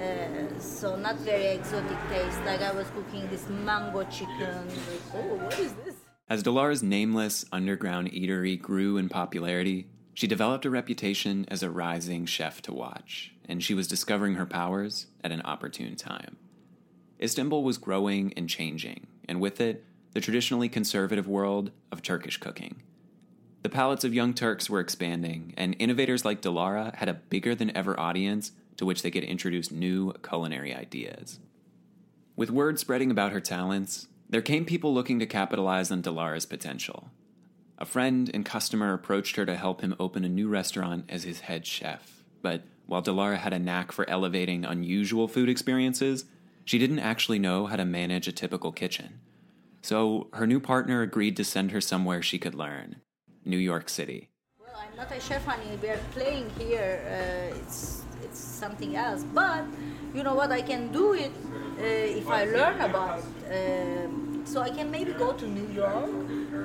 Uh, 0.01 0.59
so 0.59 0.97
not 0.97 1.17
very 1.19 1.49
exotic 1.59 1.99
taste. 2.09 2.41
Like 2.45 2.63
I 2.63 2.73
was 2.73 2.89
cooking 2.97 3.29
this 3.31 3.49
mango 3.49 4.03
chicken. 4.05 4.67
Like, 4.91 5.07
oh, 5.15 5.37
what 5.45 5.59
is 5.61 5.73
this? 5.85 5.95
As 6.29 6.43
Dilara's 6.43 6.83
nameless 6.83 7.45
underground 7.53 8.11
eatery 8.11 8.61
grew 8.61 8.97
in 8.97 9.09
popularity, 9.09 9.87
she 10.21 10.27
developed 10.27 10.67
a 10.67 10.71
reputation 10.71 11.47
as 11.49 11.63
a 11.63 11.71
rising 11.71 12.27
chef 12.27 12.61
to 12.61 12.75
watch, 12.75 13.33
and 13.49 13.65
she 13.65 13.73
was 13.73 13.89
discovering 13.89 14.35
her 14.35 14.45
powers 14.45 15.07
at 15.25 15.33
an 15.33 15.41
opportune 15.47 15.97
time. 15.97 16.37
Istanbul 17.23 17.63
was 17.63 17.79
growing 17.79 18.35
and 18.37 18.47
changing, 18.47 19.07
and 19.27 19.41
with 19.41 19.63
it, 19.63 19.83
the 20.13 20.21
traditionally 20.21 20.69
conservative 20.69 21.27
world 21.27 21.71
of 21.91 22.03
Turkish 22.03 22.37
cooking. 22.37 22.83
The 23.63 23.71
palates 23.71 24.05
of 24.05 24.13
young 24.13 24.35
Turks 24.35 24.69
were 24.69 24.81
expanding, 24.81 25.55
and 25.57 25.75
innovators 25.79 26.23
like 26.23 26.43
Dilara 26.43 26.95
had 26.97 27.09
a 27.09 27.15
bigger 27.15 27.55
than 27.55 27.75
ever 27.75 27.99
audience 27.99 28.53
to 28.77 28.85
which 28.85 29.01
they 29.01 29.11
could 29.11 29.25
introduce 29.25 29.71
new 29.71 30.13
culinary 30.23 30.75
ideas. 30.75 31.39
With 32.37 32.51
word 32.51 32.79
spreading 32.79 33.11
about 33.11 33.33
her 33.33 33.41
talents, 33.41 34.09
there 34.29 34.43
came 34.43 34.67
people 34.67 34.93
looking 34.93 35.19
to 35.19 35.25
capitalize 35.25 35.91
on 35.91 36.03
Dilara's 36.03 36.45
potential. 36.45 37.09
A 37.81 37.87
friend 37.87 38.31
and 38.35 38.45
customer 38.45 38.93
approached 38.93 39.37
her 39.37 39.47
to 39.47 39.57
help 39.57 39.81
him 39.81 39.97
open 39.99 40.23
a 40.23 40.29
new 40.29 40.49
restaurant 40.49 41.07
as 41.09 41.25
his 41.25 41.41
head 41.41 41.67
chef. 41.67 42.23
But 42.43 42.63
while 42.87 43.03
Dilara 43.03 43.39
had 43.39 43.55
a 43.55 43.59
knack 43.59 43.91
for 43.91 44.09
elevating 44.09 44.67
unusual 44.67 45.27
food 45.27 45.49
experiences, 45.49 46.27
she 46.67 46.79
didn't 46.79 46.99
actually 46.99 47.39
know 47.39 47.65
how 47.67 47.77
to 47.77 47.87
manage 47.87 48.29
a 48.29 48.33
typical 48.33 48.71
kitchen. 48.71 49.21
So 49.81 50.29
her 50.35 50.47
new 50.47 50.61
partner 50.61 51.01
agreed 51.01 51.39
to 51.39 51.45
send 51.45 51.71
her 51.71 51.81
somewhere 51.81 52.21
she 52.21 52.39
could 52.39 52.55
learn 52.55 52.97
New 53.47 53.57
York 53.57 53.89
City. 53.89 54.29
Well, 54.61 54.77
I'm 54.77 54.95
not 54.95 55.11
a 55.11 55.19
chef, 55.19 55.47
honey. 55.47 55.79
We 55.81 55.89
are 55.89 56.01
playing 56.13 56.51
here. 56.59 57.01
Uh, 57.07 57.57
it's 57.61 58.05
it's 58.23 58.39
something 58.39 58.95
else. 58.95 59.25
But 59.25 59.65
you 60.15 60.23
know 60.23 60.35
what? 60.35 60.53
I 60.53 60.61
can 60.61 60.93
do 60.93 61.15
it 61.15 61.33
uh, 61.79 62.19
if 62.21 62.29
I 62.29 62.45
learn 62.45 62.79
about. 62.83 63.23
Uh, 63.51 64.09
so 64.45 64.61
I 64.61 64.71
can 64.71 64.91
maybe 64.91 65.13
go 65.13 65.33
to 65.33 65.47
New 65.47 65.69
York, 65.73 66.11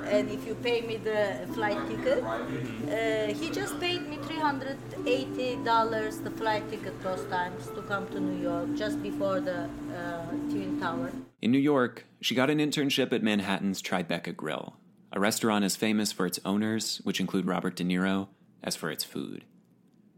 and 0.04 0.30
if 0.30 0.46
you 0.46 0.54
pay 0.54 0.80
me 0.80 0.96
the 0.96 1.46
flight 1.54 1.78
ticket, 1.88 2.22
uh, 2.24 3.34
he 3.34 3.50
just 3.50 3.78
paid 3.80 4.08
me 4.08 4.16
three 4.18 4.38
hundred 4.38 4.78
eighty 5.06 5.56
dollars 5.64 6.18
the 6.18 6.30
flight 6.30 6.68
ticket 6.70 7.00
those 7.02 7.24
times 7.26 7.66
to 7.68 7.82
come 7.82 8.06
to 8.08 8.20
New 8.20 8.42
York 8.42 8.74
just 8.74 9.02
before 9.02 9.40
the 9.40 9.68
uh, 9.96 10.26
Twin 10.50 10.78
Tower. 10.80 11.12
In 11.42 11.50
New 11.50 11.58
York, 11.58 12.06
she 12.20 12.34
got 12.34 12.50
an 12.50 12.58
internship 12.58 13.12
at 13.12 13.22
Manhattan's 13.22 13.82
Tribeca 13.82 14.34
Grill, 14.36 14.74
a 15.12 15.20
restaurant 15.20 15.64
as 15.64 15.76
famous 15.76 16.12
for 16.12 16.26
its 16.26 16.40
owners, 16.44 17.00
which 17.04 17.20
include 17.20 17.46
Robert 17.46 17.76
De 17.76 17.84
Niro, 17.84 18.28
as 18.62 18.76
for 18.76 18.90
its 18.90 19.04
food. 19.04 19.44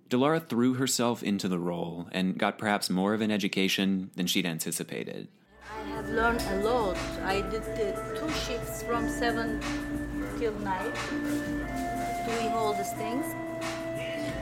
Dilara 0.08 0.48
threw 0.48 0.74
herself 0.74 1.22
into 1.22 1.48
the 1.48 1.58
role 1.58 2.08
and 2.12 2.38
got 2.38 2.56
perhaps 2.56 2.88
more 2.88 3.12
of 3.12 3.20
an 3.20 3.30
education 3.30 4.10
than 4.16 4.26
she'd 4.26 4.46
anticipated. 4.46 5.28
Have 6.08 6.16
learned 6.16 6.42
a 6.50 6.66
lot. 6.66 6.96
I 7.22 7.42
did 7.42 7.62
two 8.16 8.30
shifts 8.30 8.82
from 8.82 9.10
seven 9.10 9.60
till 10.38 10.54
night, 10.60 10.94
doing 12.26 12.48
all 12.52 12.72
these 12.72 12.92
things, 12.94 13.26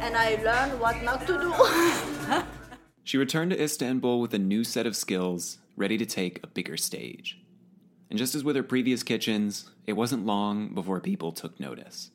and 0.00 0.16
I 0.16 0.36
learned 0.44 0.78
what 0.78 1.02
not 1.02 1.26
to 1.26 1.38
do. 1.38 2.42
She 3.02 3.18
returned 3.18 3.52
to 3.52 3.62
Istanbul 3.62 4.20
with 4.20 4.34
a 4.34 4.38
new 4.38 4.64
set 4.64 4.84
of 4.84 4.96
skills, 4.96 5.58
ready 5.76 5.96
to 5.96 6.06
take 6.06 6.40
a 6.42 6.48
bigger 6.48 6.76
stage. 6.76 7.40
And 8.10 8.18
just 8.18 8.34
as 8.34 8.42
with 8.42 8.56
her 8.56 8.64
previous 8.64 9.04
kitchens, 9.04 9.70
it 9.86 9.92
wasn't 9.92 10.26
long 10.26 10.74
before 10.74 11.00
people 11.00 11.30
took 11.30 11.60
notice. 11.60 12.10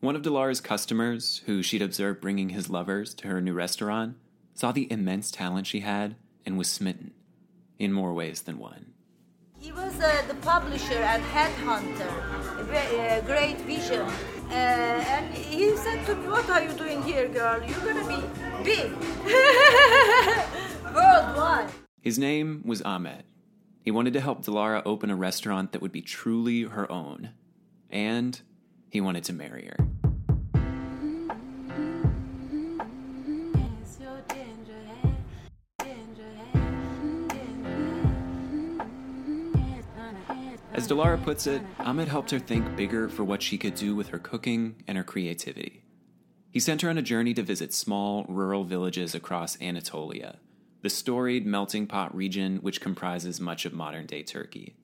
One 0.00 0.16
of 0.16 0.22
Dilara's 0.22 0.60
customers, 0.60 1.40
who 1.46 1.62
she'd 1.62 1.80
observed 1.80 2.20
bringing 2.20 2.50
his 2.50 2.68
lovers 2.68 3.14
to 3.14 3.28
her 3.28 3.40
new 3.40 3.54
restaurant, 3.54 4.16
saw 4.52 4.70
the 4.70 4.90
immense 4.92 5.30
talent 5.30 5.66
she 5.66 5.80
had 5.80 6.16
and 6.44 6.58
was 6.58 6.70
smitten, 6.70 7.12
in 7.78 7.92
more 7.92 8.12
ways 8.12 8.42
than 8.42 8.58
one. 8.58 8.92
He 9.58 9.72
was 9.72 9.98
uh, 9.98 10.22
the 10.28 10.34
publisher 10.34 10.98
and 10.98 11.22
headhunter, 11.22 13.18
a 13.18 13.22
great 13.22 13.58
vision. 13.62 14.02
Uh, 14.50 14.52
and 14.52 15.34
he 15.34 15.74
said 15.76 16.04
to 16.06 16.14
me, 16.16 16.28
What 16.28 16.48
are 16.50 16.62
you 16.62 16.72
doing 16.74 17.02
here, 17.02 17.28
girl? 17.28 17.62
You're 17.62 17.80
gonna 17.80 18.06
be 18.06 18.22
big. 18.62 18.92
Worldwide. 20.94 21.70
His 22.02 22.18
name 22.18 22.62
was 22.66 22.82
Ahmet. 22.82 23.24
He 23.82 23.90
wanted 23.90 24.12
to 24.12 24.20
help 24.20 24.44
Dilara 24.44 24.82
open 24.84 25.08
a 25.10 25.16
restaurant 25.16 25.72
that 25.72 25.80
would 25.80 25.92
be 25.92 26.02
truly 26.02 26.64
her 26.64 26.90
own. 26.92 27.30
And 27.88 28.38
he 28.90 29.00
wanted 29.00 29.24
to 29.24 29.32
marry 29.32 29.64
her. 29.66 29.78
As 40.74 40.88
gonna- 40.88 41.16
puts 41.16 41.46
it, 41.46 41.62
Ahmet 41.78 42.08
helped 42.08 42.32
her 42.32 42.40
think 42.40 42.74
bigger 42.74 43.08
for 43.08 43.22
what 43.22 43.42
she 43.42 43.56
could 43.56 43.76
do 43.76 43.94
with 43.94 44.08
her 44.08 44.18
cooking 44.18 44.82
and 44.88 44.98
her 44.98 45.04
creativity. 45.04 45.84
He 46.50 46.58
sent 46.58 46.82
her 46.82 46.90
on 46.90 46.98
a 46.98 47.02
journey 47.02 47.32
to 47.34 47.44
visit 47.44 47.72
small, 47.72 48.24
rural 48.28 48.64
villages 48.64 49.14
across 49.14 49.60
Anatolia, 49.62 50.40
the 50.82 50.90
storied 50.90 51.46
melting 51.46 51.86
pot 51.86 52.14
region 52.14 52.56
which 52.56 52.80
comprises 52.80 53.40
much 53.40 53.64
of 53.64 53.72
modern 53.72 54.06
day 54.06 54.24
Turkey. 54.24 54.74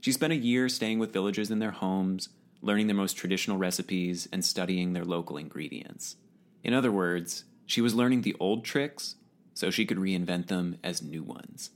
She 0.00 0.12
spent 0.12 0.34
a 0.34 0.36
year 0.36 0.68
staying 0.68 0.98
with 0.98 1.12
villagers 1.12 1.50
in 1.50 1.58
their 1.58 1.70
homes, 1.70 2.28
learning 2.60 2.86
their 2.86 2.96
most 2.96 3.16
traditional 3.16 3.56
recipes, 3.56 4.28
and 4.30 4.44
studying 4.44 4.92
their 4.92 5.06
local 5.06 5.38
ingredients. 5.38 6.16
In 6.62 6.74
other 6.74 6.92
words, 6.92 7.44
she 7.64 7.80
was 7.80 7.94
learning 7.94 8.22
the 8.22 8.36
old 8.38 8.64
tricks 8.64 9.16
so 9.54 9.70
she 9.70 9.86
could 9.86 9.98
reinvent 9.98 10.48
them 10.48 10.76
as 10.84 11.02
new 11.02 11.22
ones. 11.22 11.70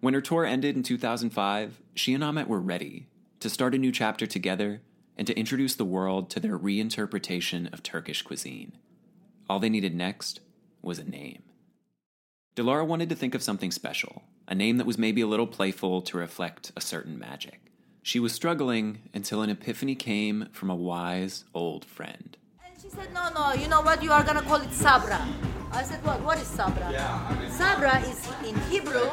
When 0.00 0.14
her 0.14 0.22
tour 0.22 0.46
ended 0.46 0.76
in 0.76 0.82
2005, 0.82 1.80
she 1.94 2.14
and 2.14 2.24
Ahmet 2.24 2.48
were 2.48 2.60
ready 2.60 3.08
to 3.40 3.50
start 3.50 3.74
a 3.74 3.78
new 3.78 3.92
chapter 3.92 4.26
together 4.26 4.80
and 5.16 5.26
to 5.26 5.38
introduce 5.38 5.74
the 5.74 5.84
world 5.84 6.30
to 6.30 6.40
their 6.40 6.58
reinterpretation 6.58 7.70
of 7.72 7.82
Turkish 7.82 8.22
cuisine. 8.22 8.72
All 9.48 9.58
they 9.58 9.68
needed 9.68 9.94
next 9.94 10.40
was 10.80 10.98
a 10.98 11.04
name. 11.04 11.42
Dilara 12.56 12.86
wanted 12.86 13.10
to 13.10 13.14
think 13.14 13.34
of 13.34 13.42
something 13.42 13.70
special, 13.70 14.22
a 14.48 14.54
name 14.54 14.78
that 14.78 14.86
was 14.86 14.96
maybe 14.96 15.20
a 15.20 15.26
little 15.26 15.46
playful 15.46 16.00
to 16.02 16.16
reflect 16.16 16.72
a 16.74 16.80
certain 16.80 17.18
magic. 17.18 17.60
She 18.02 18.18
was 18.18 18.32
struggling 18.32 19.02
until 19.12 19.42
an 19.42 19.50
epiphany 19.50 19.94
came 19.94 20.48
from 20.52 20.70
a 20.70 20.74
wise 20.74 21.44
old 21.52 21.84
friend. 21.84 22.38
And 22.66 22.80
she 22.80 22.88
said, 22.88 23.12
No, 23.12 23.28
no, 23.34 23.52
you 23.52 23.68
know 23.68 23.82
what? 23.82 24.02
You 24.02 24.12
are 24.12 24.24
gonna 24.24 24.42
call 24.42 24.62
it 24.62 24.72
Sabra. 24.72 25.26
I 25.72 25.82
said, 25.84 26.04
What? 26.04 26.20
What 26.22 26.38
is 26.38 26.48
Sabra? 26.48 26.90
Sabra 27.50 28.00
is 28.00 28.28
in 28.46 28.56
Hebrew 28.70 29.10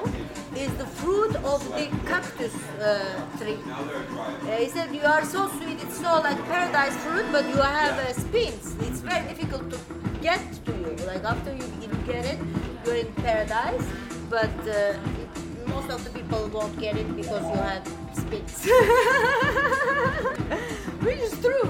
is 0.56 0.74
the 0.78 0.88
fruit 0.88 1.36
of 1.38 1.64
the 1.76 1.86
cactus 2.08 2.56
uh, 2.80 3.22
tree. 3.38 3.60
Uh, 3.68 4.58
he 4.58 4.68
said, 4.68 4.94
You 4.94 5.04
are 5.04 5.24
so 5.24 5.50
sweet, 5.50 5.82
it's 5.82 5.98
so 5.98 6.20
like 6.22 6.44
paradise 6.46 6.96
fruit, 7.04 7.26
but 7.32 7.48
you 7.48 7.58
have 7.58 8.00
uh, 8.00 8.14
spins. 8.14 8.76
It's 8.82 9.02
very 9.02 9.28
difficult 9.28 9.70
to 9.70 9.80
get 10.22 10.41
to 10.65 10.72
you. 10.72 10.96
Like 11.06 11.24
after 11.24 11.54
you, 11.54 11.65
you 11.82 11.89
get 12.08 12.26
it, 12.26 12.39
you're 12.86 12.96
in 12.96 13.13
paradise, 13.13 13.86
but 14.30 14.50
uh, 14.67 14.93
most 15.67 15.89
of 15.89 16.03
the 16.03 16.10
people 16.10 16.47
won't 16.49 16.80
get 16.80 16.97
it 16.97 17.15
because 17.15 17.43
you 17.43 17.58
have 17.58 17.86
spins. 18.13 18.65
Which 21.03 21.19
is 21.19 21.39
true. 21.39 21.69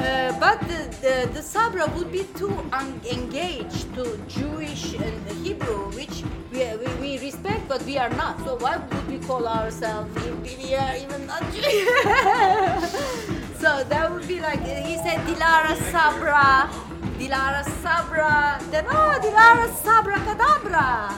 Uh, 0.00 0.32
but 0.40 0.60
the, 0.60 0.88
the, 1.02 1.28
the 1.34 1.42
Sabra 1.42 1.86
would 1.96 2.10
be 2.10 2.24
too 2.36 2.56
un- 2.72 3.00
engaged 3.10 3.92
to 3.94 4.16
Jewish 4.28 4.94
and 4.94 5.28
Hebrew, 5.44 5.90
which 5.92 6.24
we, 6.52 6.64
we, 6.76 6.86
we 7.00 7.18
respect, 7.18 7.68
but 7.68 7.82
we 7.84 7.98
are 7.98 8.08
not. 8.10 8.38
So 8.44 8.56
why 8.56 8.78
would 8.78 9.08
we 9.08 9.18
call 9.18 9.46
ourselves 9.46 10.10
if 10.24 10.58
we 10.58 10.74
are 10.74 10.96
even 10.96 11.26
not 11.26 11.42
Jewish? 11.52 11.66
so 13.60 13.84
that 13.84 14.10
would 14.10 14.26
be 14.26 14.40
like, 14.40 14.60
he 14.60 14.96
said 14.96 15.20
Dilara 15.26 15.76
Sabra, 15.92 16.70
Dilara 17.18 17.64
Sabra, 17.82 18.58
then 18.70 18.86
oh, 18.88 19.18
Dilara 19.22 19.68
Sabra 19.82 20.16
Kadabra. 20.16 21.12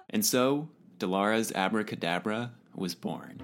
And 0.12 0.26
so, 0.26 0.68
Dilara's 1.00 1.50
abracadabra 1.52 2.52
was 2.74 2.94
born. 2.94 3.40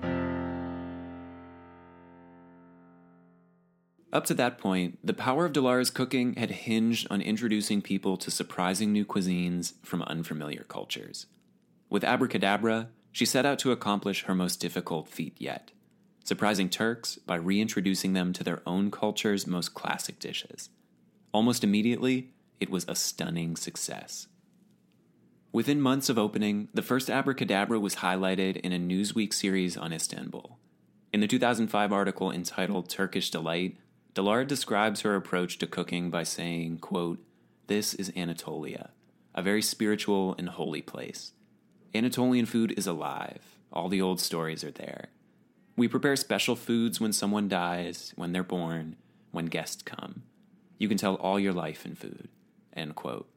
Up 4.12 4.25
to 4.27 4.35
that 4.35 4.59
point, 4.59 4.99
the 5.05 5.12
power 5.12 5.47
of 5.47 5.53
Dilara's 5.53 5.90
cooking 5.90 6.35
had 6.35 6.51
hinged 6.51 7.07
on 7.11 7.21
introducing 7.21 7.83
people 7.83 8.16
to 8.19 8.31
surprising 8.31 8.92
new 8.92 9.05
cuisines 9.05 9.75
from 9.83 10.03
unfamiliar 10.03 10.64
cultures. 10.69 11.27
With 11.90 12.05
Abracadabra, 12.05 12.88
she 13.11 13.27
set 13.27 13.45
out 13.45 13.59
to 13.61 13.73
accomplish 13.73 14.25
her 14.25 14.35
most 14.35 14.61
difficult 14.61 15.09
feat 15.09 15.35
yet 15.38 15.73
surprising 16.27 16.69
Turks 16.69 17.16
by 17.19 17.37
reintroducing 17.37 18.12
them 18.12 18.33
to 18.33 18.42
their 18.42 18.61
own 18.66 18.90
culture's 18.90 19.47
most 19.47 19.75
classic 19.75 20.19
dishes. 20.19 20.71
Almost 21.33 21.62
immediately, 21.62 22.31
it 22.59 22.69
was 22.69 22.85
a 22.88 22.97
stunning 22.97 23.55
success. 23.55 24.27
Within 25.57 25.81
months 25.81 26.11
of 26.11 26.19
opening, 26.19 26.69
the 26.75 26.83
first 26.83 27.09
Abracadabra 27.09 27.81
was 27.81 27.95
highlighted 27.95 28.59
in 28.59 28.75
a 28.75 28.79
Newsweek 28.79 29.33
series 29.33 29.75
on 29.75 29.90
Istanbul. 29.90 30.59
In 31.14 31.21
the 31.21 31.27
2005 31.27 31.95
article 31.95 32.31
entitled 32.31 32.90
Turkish 32.90 33.31
Delight, 33.31 33.79
Dilara 34.14 34.47
describes 34.47 35.01
her 35.01 35.16
approach 35.16 35.57
to 35.57 35.66
cooking 35.66 36.11
by 36.11 36.25
saying, 36.25 36.81
quote, 36.81 37.21
This 37.69 37.95
is 37.95 38.12
Anatolia, 38.14 38.90
a 39.35 39.40
very 39.40 39.62
spiritual 39.62 40.35
and 40.37 40.51
holy 40.51 40.83
place. 40.83 41.33
Anatolian 41.95 42.45
food 42.45 42.75
is 42.77 42.87
alive. 42.87 43.59
All 43.73 43.88
the 43.88 44.03
old 44.03 44.21
stories 44.21 44.62
are 44.62 44.71
there. 44.71 45.07
We 45.75 45.88
prepare 45.88 46.16
special 46.16 46.55
foods 46.55 47.01
when 47.01 47.14
someone 47.14 47.49
dies, 47.49 48.12
when 48.14 48.33
they're 48.33 48.42
born, 48.42 48.97
when 49.31 49.47
guests 49.47 49.83
come. 49.83 50.25
You 50.77 50.87
can 50.87 50.99
tell 50.99 51.14
all 51.14 51.40
your 51.40 51.55
life 51.55 51.87
in 51.87 51.95
food. 51.95 52.29
End 52.75 52.95
quote. 52.95 53.31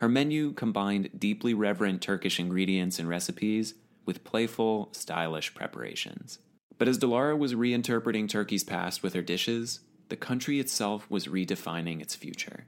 Her 0.00 0.08
menu 0.08 0.52
combined 0.52 1.10
deeply 1.18 1.52
reverent 1.52 2.00
Turkish 2.00 2.40
ingredients 2.40 2.98
and 2.98 3.08
recipes 3.08 3.74
with 4.06 4.24
playful, 4.24 4.88
stylish 4.92 5.54
preparations. 5.54 6.38
But 6.78 6.88
as 6.88 6.98
Dilara 6.98 7.38
was 7.38 7.54
reinterpreting 7.54 8.26
Turkey's 8.26 8.64
past 8.64 9.02
with 9.02 9.12
her 9.12 9.20
dishes, 9.20 9.80
the 10.08 10.16
country 10.16 10.58
itself 10.58 11.08
was 11.10 11.26
redefining 11.26 12.00
its 12.00 12.14
future. 12.14 12.64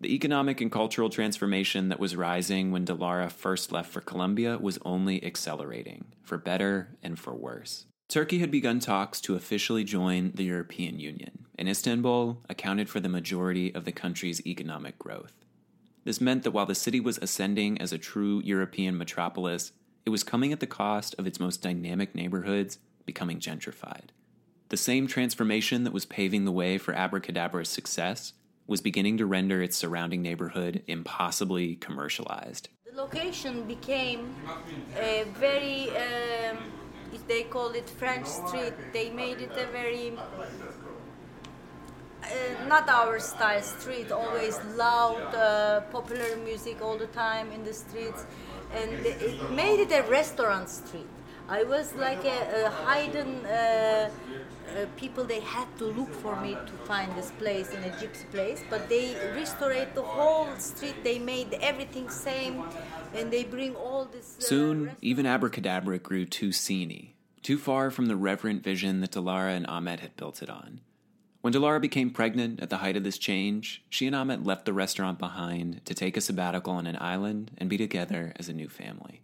The 0.00 0.14
economic 0.14 0.60
and 0.60 0.70
cultural 0.70 1.10
transformation 1.10 1.88
that 1.88 1.98
was 1.98 2.14
rising 2.14 2.70
when 2.70 2.86
Dilara 2.86 3.32
first 3.32 3.72
left 3.72 3.92
for 3.92 4.00
Colombia 4.00 4.56
was 4.56 4.78
only 4.84 5.22
accelerating, 5.24 6.06
for 6.22 6.38
better 6.38 6.96
and 7.02 7.18
for 7.18 7.34
worse. 7.34 7.86
Turkey 8.08 8.38
had 8.38 8.50
begun 8.50 8.78
talks 8.78 9.20
to 9.22 9.34
officially 9.34 9.84
join 9.84 10.30
the 10.36 10.44
European 10.44 11.00
Union, 11.00 11.46
and 11.58 11.68
Istanbul 11.68 12.42
accounted 12.48 12.88
for 12.88 13.00
the 13.00 13.08
majority 13.08 13.74
of 13.74 13.84
the 13.84 13.92
country's 13.92 14.44
economic 14.46 14.98
growth. 14.98 15.39
This 16.04 16.20
meant 16.20 16.42
that 16.44 16.52
while 16.52 16.66
the 16.66 16.74
city 16.74 17.00
was 17.00 17.18
ascending 17.18 17.80
as 17.80 17.92
a 17.92 17.98
true 17.98 18.40
European 18.44 18.96
metropolis, 18.96 19.72
it 20.06 20.10
was 20.10 20.24
coming 20.24 20.52
at 20.52 20.60
the 20.60 20.66
cost 20.66 21.14
of 21.18 21.26
its 21.26 21.38
most 21.38 21.62
dynamic 21.62 22.14
neighborhoods 22.14 22.78
becoming 23.04 23.38
gentrified. 23.38 24.08
The 24.70 24.76
same 24.76 25.06
transformation 25.06 25.84
that 25.84 25.92
was 25.92 26.06
paving 26.06 26.44
the 26.44 26.52
way 26.52 26.78
for 26.78 26.94
Abracadabra's 26.94 27.68
success 27.68 28.32
was 28.66 28.80
beginning 28.80 29.18
to 29.18 29.26
render 29.26 29.60
its 29.60 29.76
surrounding 29.76 30.22
neighborhood 30.22 30.82
impossibly 30.86 31.74
commercialized. 31.74 32.68
The 32.88 32.96
location 32.96 33.64
became 33.64 34.34
a 34.96 35.24
very, 35.34 35.90
um, 35.90 36.58
they 37.26 37.42
call 37.42 37.70
it 37.70 37.90
French 37.90 38.26
street, 38.26 38.74
they 38.92 39.10
made 39.10 39.40
it 39.40 39.50
a 39.56 39.66
very 39.72 40.12
uh, 42.30 42.66
not 42.66 42.88
our 42.88 43.18
style 43.18 43.62
street, 43.62 44.12
always 44.12 44.58
loud, 44.76 45.34
uh, 45.34 45.80
popular 45.92 46.36
music 46.44 46.82
all 46.82 46.96
the 46.96 47.06
time 47.08 47.50
in 47.52 47.64
the 47.64 47.72
streets, 47.74 48.24
and 48.72 48.90
it 49.04 49.50
made 49.50 49.80
it 49.80 49.92
a 49.92 50.02
restaurant 50.08 50.68
street. 50.68 51.06
I 51.48 51.64
was 51.64 51.92
like 51.96 52.24
a, 52.24 52.66
a 52.66 52.70
hidden 52.94 53.44
uh, 53.44 53.50
uh, 53.50 54.86
people. 54.96 55.24
They 55.24 55.40
had 55.40 55.66
to 55.78 55.86
look 55.86 56.12
for 56.14 56.40
me 56.40 56.52
to 56.54 56.72
find 56.86 57.10
this 57.16 57.32
place 57.32 57.70
in 57.70 57.82
a 57.82 57.88
gypsy 57.88 58.30
place, 58.30 58.62
but 58.70 58.88
they 58.88 59.16
restored 59.34 59.88
the 59.96 60.02
whole 60.02 60.54
street. 60.58 61.02
They 61.02 61.18
made 61.18 61.52
everything 61.60 62.08
same. 62.08 62.62
and 63.14 63.32
they 63.32 63.44
bring 63.44 63.74
all 63.74 64.04
this. 64.04 64.36
Uh, 64.38 64.42
Soon, 64.42 64.92
even. 65.02 65.26
Abracadabra 65.26 65.98
grew 65.98 66.24
too 66.24 66.50
sceney, 66.50 67.14
too 67.42 67.58
far 67.58 67.90
from 67.90 68.06
the 68.06 68.16
reverent 68.16 68.62
vision 68.62 69.00
that 69.00 69.12
Dilara 69.12 69.56
and 69.56 69.66
Ahmet 69.66 70.00
had 70.00 70.16
built 70.16 70.42
it 70.42 70.50
on. 70.50 70.80
When 71.40 71.54
Dilara 71.54 71.80
became 71.80 72.10
pregnant 72.10 72.60
at 72.60 72.68
the 72.68 72.78
height 72.78 72.96
of 72.96 73.04
this 73.04 73.16
change, 73.16 73.82
she 73.88 74.06
and 74.06 74.14
Ahmet 74.14 74.44
left 74.44 74.66
the 74.66 74.74
restaurant 74.74 75.18
behind 75.18 75.84
to 75.86 75.94
take 75.94 76.16
a 76.16 76.20
sabbatical 76.20 76.74
on 76.74 76.86
an 76.86 76.98
island 77.00 77.52
and 77.56 77.70
be 77.70 77.78
together 77.78 78.34
as 78.36 78.48
a 78.48 78.52
new 78.52 78.68
family. 78.68 79.22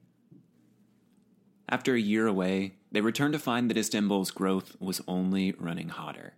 After 1.68 1.94
a 1.94 2.00
year 2.00 2.26
away, 2.26 2.76
they 2.90 3.00
returned 3.02 3.34
to 3.34 3.38
find 3.38 3.68
that 3.68 3.76
Istanbul's 3.76 4.30
growth 4.30 4.76
was 4.80 5.02
only 5.06 5.52
running 5.58 5.90
hotter, 5.90 6.34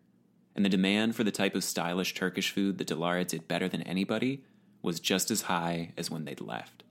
and 0.57 0.65
the 0.65 0.71
demand 0.71 1.15
for 1.15 1.23
the 1.23 1.31
type 1.31 1.55
of 1.55 1.63
stylish 1.63 2.15
Turkish 2.15 2.51
food 2.51 2.79
that 2.79 2.89
Dilara 2.89 3.27
did 3.27 3.47
better 3.47 3.69
than 3.69 3.83
anybody 3.83 4.43
was 4.83 4.99
just 4.99 5.31
as 5.31 5.43
high 5.43 5.93
as 5.97 6.11
when 6.11 6.25
they'd 6.25 6.41
left. 6.41 6.83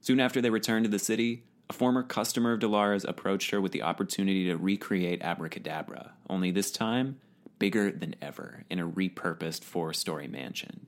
Soon 0.00 0.20
after 0.20 0.40
they 0.40 0.50
returned 0.50 0.84
to 0.84 0.90
the 0.90 0.98
city, 0.98 1.44
a 1.68 1.72
former 1.72 2.02
customer 2.02 2.52
of 2.52 2.60
Dilara's 2.60 3.04
approached 3.04 3.50
her 3.50 3.60
with 3.60 3.72
the 3.72 3.82
opportunity 3.82 4.44
to 4.46 4.56
recreate 4.56 5.22
Abracadabra, 5.22 6.12
only 6.28 6.50
this 6.50 6.70
time 6.70 7.18
bigger 7.62 7.92
than 7.92 8.16
ever 8.20 8.64
in 8.68 8.80
a 8.80 8.88
repurposed 8.88 9.62
four 9.62 9.92
story 9.92 10.26
mansion. 10.26 10.84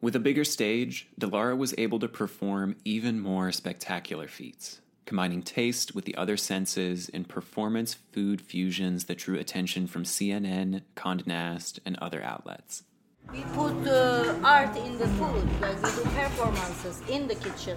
With 0.00 0.16
a 0.16 0.26
bigger 0.28 0.42
stage, 0.42 1.08
Dilara 1.20 1.54
was 1.54 1.74
able 1.76 1.98
to 1.98 2.08
perform 2.08 2.76
even 2.82 3.20
more 3.20 3.52
spectacular 3.52 4.26
feats, 4.26 4.80
combining 5.04 5.42
taste 5.42 5.94
with 5.94 6.06
the 6.06 6.16
other 6.16 6.38
senses 6.38 7.10
in 7.10 7.26
performance 7.26 7.92
food 7.92 8.40
fusions 8.40 9.04
that 9.04 9.18
drew 9.18 9.38
attention 9.38 9.86
from 9.86 10.04
CNN, 10.04 10.80
Condé 10.96 11.26
Nast, 11.26 11.78
and 11.84 11.98
other 11.98 12.22
outlets. 12.22 12.84
We 13.30 13.42
put 13.52 13.86
uh, 13.86 14.34
art 14.42 14.74
in 14.74 14.96
the 14.96 15.08
food, 15.18 15.46
like 15.60 15.76
we 15.82 15.90
do 15.90 16.04
performances 16.22 17.02
in 17.10 17.28
the 17.28 17.34
kitchen, 17.34 17.76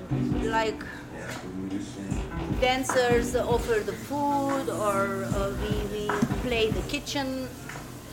like 0.49 0.81
dancers 2.61 3.35
offer 3.35 3.81
the 3.81 3.97
food, 4.07 4.69
or 4.69 5.25
uh, 5.25 5.51
we, 5.61 5.71
we 5.93 6.07
play 6.47 6.71
the 6.71 6.81
kitchen. 6.87 7.49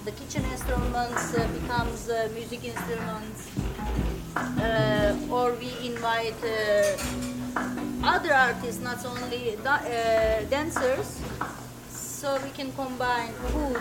The 0.04 0.10
kitchen 0.12 0.44
instruments 0.50 1.34
uh, 1.34 1.46
becomes 1.60 2.08
uh, 2.08 2.28
music 2.34 2.64
instruments, 2.64 3.48
uh, 4.36 5.16
or 5.30 5.52
we 5.54 5.70
invite 5.86 6.34
uh, 6.42 6.96
other 8.02 8.34
artists, 8.34 8.80
not 8.82 9.04
only 9.06 9.56
da- 9.62 9.74
uh, 9.86 10.44
dancers, 10.50 11.20
so 11.88 12.36
we 12.42 12.50
can 12.50 12.72
combine 12.72 13.32
food 13.52 13.80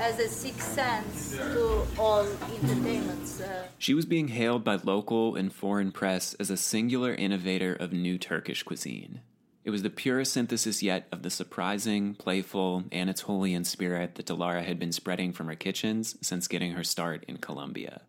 as 0.00 0.18
a 0.18 0.28
sixth 0.28 0.74
sense 0.74 1.30
to 1.36 1.86
all 1.98 2.26
entertainments. 2.60 3.40
Uh, 3.40 3.68
She 3.78 3.94
was 3.94 4.06
being 4.06 4.28
hailed 4.28 4.64
by 4.64 4.76
local 4.82 5.36
and 5.36 5.52
foreign 5.52 5.92
press 5.92 6.34
as 6.34 6.50
a 6.50 6.56
singular 6.56 7.14
innovator 7.14 7.72
of 7.74 7.92
new 7.92 8.18
Turkish 8.18 8.64
cuisine. 8.64 9.20
It 9.66 9.70
was 9.70 9.82
the 9.82 9.90
purest 9.90 10.32
synthesis 10.32 10.80
yet 10.80 11.08
of 11.10 11.22
the 11.24 11.28
surprising, 11.28 12.14
playful, 12.14 12.84
Anatolian 12.92 13.64
spirit 13.64 14.14
that 14.14 14.26
Dilara 14.26 14.64
had 14.64 14.78
been 14.78 14.92
spreading 14.92 15.32
from 15.32 15.48
her 15.48 15.56
kitchens 15.56 16.14
since 16.20 16.46
getting 16.46 16.74
her 16.74 16.84
start 16.84 17.24
in 17.26 17.38
Colombia. 17.38 18.02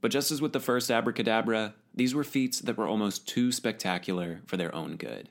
But 0.00 0.12
just 0.12 0.30
as 0.30 0.40
with 0.40 0.54
the 0.54 0.60
first 0.60 0.90
abracadabra, 0.90 1.74
these 1.94 2.14
were 2.14 2.24
feats 2.24 2.60
that 2.60 2.78
were 2.78 2.86
almost 2.86 3.28
too 3.28 3.52
spectacular 3.52 4.40
for 4.46 4.56
their 4.56 4.74
own 4.74 4.96
good. 4.96 5.28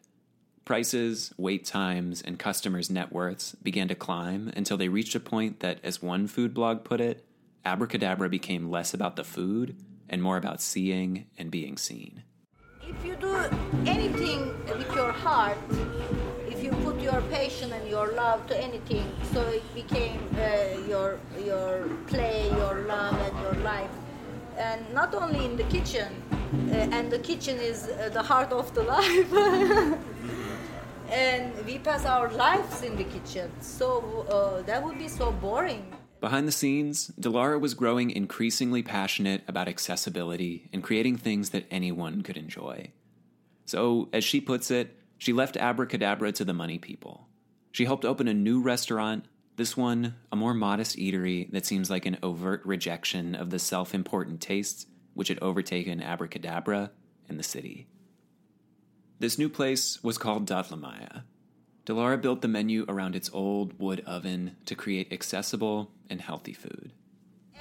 Prices, 0.63 1.33
wait 1.37 1.65
times, 1.65 2.21
and 2.21 2.37
customers' 2.37 2.91
net 2.91 3.11
worths 3.11 3.55
began 3.63 3.87
to 3.87 3.95
climb 3.95 4.53
until 4.55 4.77
they 4.77 4.89
reached 4.89 5.15
a 5.15 5.19
point 5.19 5.61
that, 5.61 5.79
as 5.83 6.03
one 6.03 6.27
food 6.27 6.53
blog 6.53 6.83
put 6.83 7.01
it, 7.01 7.25
abracadabra 7.65 8.29
became 8.29 8.69
less 8.69 8.93
about 8.93 9.15
the 9.15 9.23
food 9.23 9.75
and 10.07 10.21
more 10.21 10.37
about 10.37 10.61
seeing 10.61 11.25
and 11.35 11.49
being 11.49 11.77
seen. 11.77 12.21
If 12.89 13.05
you 13.05 13.15
do 13.15 13.35
anything 13.85 14.53
with 14.67 14.93
your 14.95 15.11
heart, 15.11 15.57
if 16.47 16.63
you 16.63 16.71
put 16.83 16.99
your 17.01 17.21
passion 17.29 17.71
and 17.73 17.87
your 17.89 18.13
love 18.13 18.47
to 18.47 18.57
anything, 18.57 19.05
so 19.33 19.41
it 19.41 19.63
became 19.75 20.19
uh, 20.35 20.87
your 20.87 21.19
your 21.45 21.89
play, 22.07 22.49
your 22.49 22.85
love, 22.87 23.15
and 23.27 23.39
your 23.41 23.55
life, 23.63 23.91
and 24.57 24.81
not 24.93 25.13
only 25.13 25.45
in 25.45 25.57
the 25.57 25.63
kitchen, 25.65 26.07
uh, 26.31 26.95
and 26.95 27.11
the 27.11 27.19
kitchen 27.19 27.59
is 27.59 27.87
uh, 27.87 28.09
the 28.13 28.23
heart 28.23 28.51
of 28.51 28.73
the 28.73 28.83
life. 28.95 29.33
and 31.11 31.53
we 31.65 31.77
pass 31.79 32.05
our 32.05 32.29
lives 32.31 32.83
in 32.83 32.95
the 32.95 33.05
kitchen, 33.05 33.51
so 33.61 34.25
uh, 34.29 34.61
that 34.63 34.83
would 34.83 34.97
be 34.97 35.07
so 35.07 35.31
boring. 35.31 35.85
Behind 36.19 36.47
the 36.47 36.51
scenes, 36.51 37.11
Dilara 37.19 37.59
was 37.59 37.75
growing 37.75 38.09
increasingly 38.09 38.81
passionate 38.81 39.43
about 39.47 39.67
accessibility 39.67 40.69
and 40.73 40.83
creating 40.83 41.17
things 41.17 41.51
that 41.51 41.67
anyone 41.69 42.23
could 42.23 42.37
enjoy. 42.37 42.91
So, 43.65 44.09
as 44.11 44.23
she 44.23 44.41
puts 44.41 44.71
it, 44.71 44.97
she 45.17 45.33
left 45.33 45.57
Abracadabra 45.57 46.31
to 46.33 46.45
the 46.45 46.53
money 46.53 46.79
people. 46.79 47.27
She 47.71 47.85
helped 47.85 48.05
open 48.05 48.27
a 48.27 48.33
new 48.33 48.61
restaurant, 48.61 49.25
this 49.57 49.77
one, 49.77 50.15
a 50.31 50.35
more 50.35 50.53
modest 50.53 50.97
eatery 50.97 51.51
that 51.51 51.65
seems 51.65 51.89
like 51.89 52.05
an 52.05 52.17
overt 52.23 52.61
rejection 52.65 53.35
of 53.35 53.49
the 53.49 53.59
self 53.59 53.93
important 53.93 54.41
tastes 54.41 54.87
which 55.13 55.27
had 55.29 55.39
overtaken 55.41 56.01
Abracadabra 56.01 56.91
and 57.27 57.39
the 57.39 57.43
city. 57.43 57.87
This 59.19 59.39
new 59.39 59.49
place 59.49 60.03
was 60.03 60.19
called 60.19 60.47
Datlamaya. 60.47 61.23
Dilara 61.87 62.21
built 62.21 62.41
the 62.41 62.49
menu 62.49 62.83
around 62.89 63.15
its 63.15 63.29
old 63.31 63.79
wood 63.79 64.03
oven 64.05 64.57
to 64.65 64.75
create 64.75 65.13
accessible 65.13 65.89
and 66.09 66.19
healthy 66.19 66.51
food. 66.51 66.91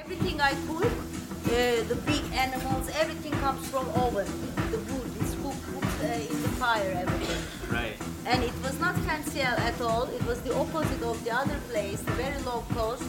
Everything 0.00 0.40
I 0.40 0.50
cook, 0.66 0.82
uh, 0.82 1.86
the 1.86 1.94
big 2.04 2.24
animals, 2.34 2.90
everything 2.98 3.30
comes 3.34 3.68
from 3.68 3.88
oven. 3.90 4.26
The 4.72 4.78
wood 4.78 5.12
is 5.22 5.32
cooked, 5.36 5.62
cooked 5.72 6.02
uh, 6.02 6.32
in 6.34 6.42
the 6.42 6.48
fire, 6.58 7.06
everything. 7.06 7.72
Right. 7.72 7.96
And 8.26 8.42
it 8.42 8.52
was 8.64 8.76
not 8.80 8.96
fancy 9.06 9.42
at 9.42 9.80
all. 9.80 10.08
It 10.10 10.26
was 10.26 10.40
the 10.40 10.52
opposite 10.56 11.02
of 11.04 11.22
the 11.22 11.30
other 11.30 11.60
place, 11.70 12.00
very 12.18 12.42
low 12.42 12.64
cost. 12.74 13.04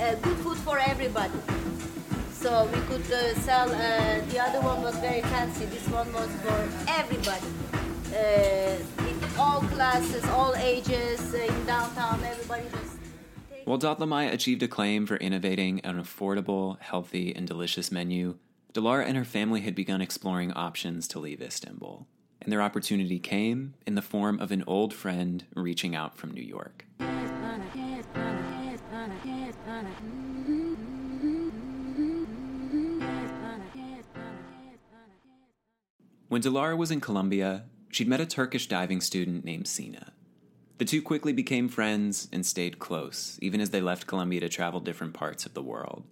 Uh, 0.00 0.14
good 0.22 0.38
food 0.38 0.56
for 0.56 0.78
everybody. 0.78 1.38
So 2.32 2.64
we 2.72 2.80
could 2.88 3.12
uh, 3.12 3.34
sell. 3.40 3.68
Uh, 3.68 4.24
the 4.30 4.40
other 4.40 4.62
one 4.62 4.80
was 4.82 4.96
very 4.96 5.20
fancy. 5.20 5.66
This 5.66 5.86
one 5.88 6.10
was 6.14 6.30
for 6.40 6.66
everybody. 6.88 7.81
Uh, 8.12 8.76
in 9.08 9.18
all 9.38 9.60
classes, 9.60 10.22
all 10.26 10.54
ages, 10.56 11.32
uh, 11.32 11.38
in 11.38 11.66
downtown, 11.66 12.22
everybody 12.22 12.64
just. 12.70 12.98
While 13.64 13.78
Datlamaya 13.78 14.32
achieved 14.32 14.62
acclaim 14.62 15.06
for 15.06 15.16
innovating 15.16 15.80
an 15.80 16.02
affordable, 16.02 16.78
healthy, 16.80 17.34
and 17.34 17.46
delicious 17.46 17.90
menu, 17.90 18.36
Dilara 18.74 19.06
and 19.06 19.16
her 19.16 19.24
family 19.24 19.62
had 19.62 19.74
begun 19.74 20.02
exploring 20.02 20.52
options 20.52 21.08
to 21.08 21.18
leave 21.18 21.40
Istanbul. 21.40 22.06
And 22.42 22.52
their 22.52 22.60
opportunity 22.60 23.18
came 23.18 23.74
in 23.86 23.94
the 23.94 24.02
form 24.02 24.40
of 24.40 24.50
an 24.50 24.64
old 24.66 24.92
friend 24.92 25.44
reaching 25.54 25.94
out 25.94 26.16
from 26.18 26.32
New 26.32 26.42
York. 26.42 26.84
When 36.28 36.40
Dilara 36.40 36.76
was 36.76 36.90
in 36.90 37.00
Colombia, 37.00 37.64
she'd 37.92 38.08
met 38.08 38.20
a 38.20 38.26
Turkish 38.26 38.66
diving 38.66 39.00
student 39.00 39.44
named 39.44 39.68
Sina. 39.68 40.12
The 40.78 40.84
two 40.84 41.02
quickly 41.02 41.32
became 41.32 41.68
friends 41.68 42.26
and 42.32 42.44
stayed 42.44 42.80
close, 42.80 43.38
even 43.40 43.60
as 43.60 43.70
they 43.70 43.80
left 43.80 44.08
Colombia 44.08 44.40
to 44.40 44.48
travel 44.48 44.80
different 44.80 45.14
parts 45.14 45.46
of 45.46 45.54
the 45.54 45.62
world. 45.62 46.02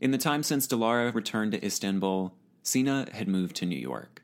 In 0.00 0.10
the 0.10 0.18
time 0.18 0.42
since 0.42 0.66
Dilara 0.66 1.14
returned 1.14 1.52
to 1.52 1.64
Istanbul, 1.64 2.34
Sina 2.62 3.06
had 3.12 3.28
moved 3.28 3.54
to 3.56 3.66
New 3.66 3.78
York. 3.78 4.22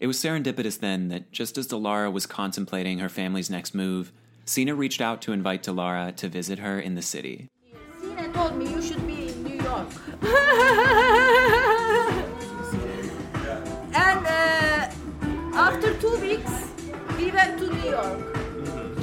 It 0.00 0.06
was 0.06 0.16
serendipitous 0.16 0.80
then 0.80 1.08
that 1.08 1.30
just 1.30 1.58
as 1.58 1.68
Dilara 1.68 2.10
was 2.10 2.24
contemplating 2.26 2.98
her 2.98 3.10
family's 3.10 3.50
next 3.50 3.74
move, 3.74 4.12
Sina 4.46 4.74
reached 4.74 5.02
out 5.02 5.20
to 5.22 5.32
invite 5.32 5.62
Dilara 5.62 6.16
to 6.16 6.28
visit 6.28 6.58
her 6.58 6.80
in 6.80 6.94
the 6.94 7.02
city. 7.02 7.48
Sina 8.00 8.32
told 8.32 8.56
me 8.56 8.70
you 8.70 8.80
should 8.80 9.06
be 9.06 9.28
in 9.28 9.44
New 9.44 9.62
York. 9.62 9.88
after 15.60 15.92
two 16.00 16.16
weeks, 16.22 16.72
we 17.18 17.30
went 17.30 17.58
to 17.58 17.66
New 17.68 17.90
York 17.90 18.20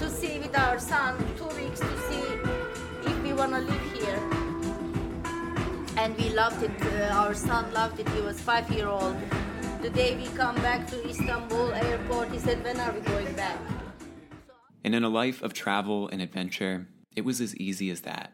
to 0.02 0.10
see 0.10 0.40
with 0.40 0.58
our 0.58 0.80
son. 0.80 1.14
Two 1.38 1.52
weeks 1.56 1.80
to 1.80 1.94
see 2.08 2.26
if 3.06 3.16
we 3.22 3.32
wanna 3.32 3.62
live 3.62 3.86
here. 3.94 4.20
And 5.98 6.18
we 6.18 6.30
loved 6.30 6.64
it. 6.64 6.72
Uh, 6.82 7.22
our 7.22 7.36
son 7.36 7.72
loved 7.74 8.00
it. 8.00 8.10
He 8.10 8.22
was 8.22 8.42
five 8.42 8.72
year 8.72 8.88
old. 8.88 9.16
The 9.84 9.92
day 9.92 10.16
we 10.16 10.28
come 10.36 10.56
back 10.56 10.88
to 10.90 10.98
Istanbul 11.08 11.74
airport, 11.74 12.32
he 12.32 12.40
said, 12.40 12.64
"When 12.64 12.80
are 12.80 12.92
we 12.92 13.02
going 13.02 13.32
back?" 13.36 13.60
And 14.84 14.96
in 14.96 15.04
a 15.04 15.10
life 15.10 15.44
of 15.44 15.54
travel 15.54 16.10
and 16.12 16.22
adventure, 16.22 16.88
it 17.16 17.24
was 17.24 17.40
as 17.40 17.56
easy 17.58 17.92
as 17.92 18.02
that. 18.02 18.34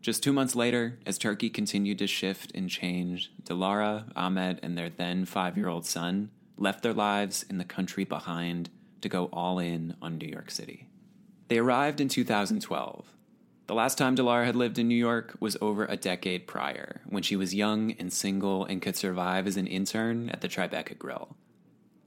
Just 0.00 0.22
two 0.22 0.32
months 0.32 0.56
later, 0.56 0.98
as 1.04 1.18
Turkey 1.18 1.50
continued 1.50 1.98
to 1.98 2.06
shift 2.06 2.50
and 2.54 2.70
change, 2.70 3.30
Dilara, 3.42 4.10
Ahmet, 4.16 4.58
and 4.62 4.78
their 4.78 4.88
then 4.88 5.26
five 5.26 5.58
year 5.58 5.68
old 5.68 5.84
son 5.84 6.30
left 6.60 6.82
their 6.82 6.92
lives 6.92 7.44
in 7.48 7.58
the 7.58 7.64
country 7.64 8.04
behind 8.04 8.70
to 9.00 9.08
go 9.08 9.26
all 9.32 9.58
in 9.58 9.96
on 10.02 10.18
New 10.18 10.28
York 10.28 10.50
City. 10.50 10.86
They 11.48 11.58
arrived 11.58 12.00
in 12.00 12.08
2012. 12.08 13.06
The 13.66 13.74
last 13.74 13.98
time 13.98 14.16
Dilara 14.16 14.46
had 14.46 14.56
lived 14.56 14.78
in 14.78 14.88
New 14.88 14.94
York 14.94 15.36
was 15.40 15.56
over 15.60 15.84
a 15.84 15.96
decade 15.96 16.46
prior, 16.46 17.02
when 17.06 17.22
she 17.22 17.36
was 17.36 17.54
young 17.54 17.92
and 17.92 18.12
single 18.12 18.64
and 18.64 18.80
could 18.80 18.96
survive 18.96 19.46
as 19.46 19.56
an 19.56 19.66
intern 19.66 20.30
at 20.30 20.40
the 20.40 20.48
Tribeca 20.48 20.98
Grill. 20.98 21.36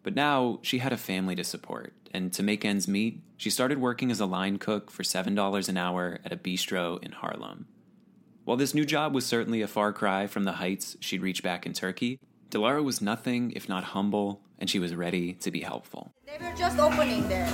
But 0.04 0.16
now 0.16 0.60
she 0.64 0.80
had 0.80 0.92
a 0.92 0.98
family 0.98 1.36
to 1.36 1.44
support, 1.44 1.94
and 2.12 2.34
to 2.34 2.42
make 2.42 2.66
ends 2.66 2.88
meet, 2.88 3.22
she 3.38 3.52
started 3.52 3.80
working 3.80 4.10
as 4.10 4.20
a 4.20 4.26
line 4.26 4.58
cook 4.58 4.90
for 4.90 5.04
$7 5.04 5.70
an 5.70 5.78
hour 5.78 6.20
at 6.26 6.34
a 6.34 6.38
bistro 6.38 7.02
in 7.04 7.12
Harlem. 7.12 7.68
While 8.44 8.58
this 8.58 8.74
new 8.74 8.86
job 8.86 9.14
was 9.14 9.26
certainly 9.26 9.62
a 9.62 9.68
far 9.68 9.94
cry 9.94 10.26
from 10.26 10.46
the 10.46 10.54
heights 10.54 10.98
she'd 11.00 11.22
reached 11.22 11.44
back 11.44 11.68
in 11.68 11.74
Turkey, 11.74 12.18
Dilara 12.52 12.84
was 12.84 13.02
nothing 13.02 13.54
if 13.56 13.70
not 13.70 13.96
humble, 13.96 14.42
and 14.60 14.70
she 14.70 14.78
was 14.78 14.94
ready 14.94 15.32
to 15.36 15.50
be 15.52 15.62
helpful. 15.62 16.12
They 16.28 16.38
were 16.46 16.54
just 16.54 16.78
opening 16.78 17.26
there. 17.30 17.48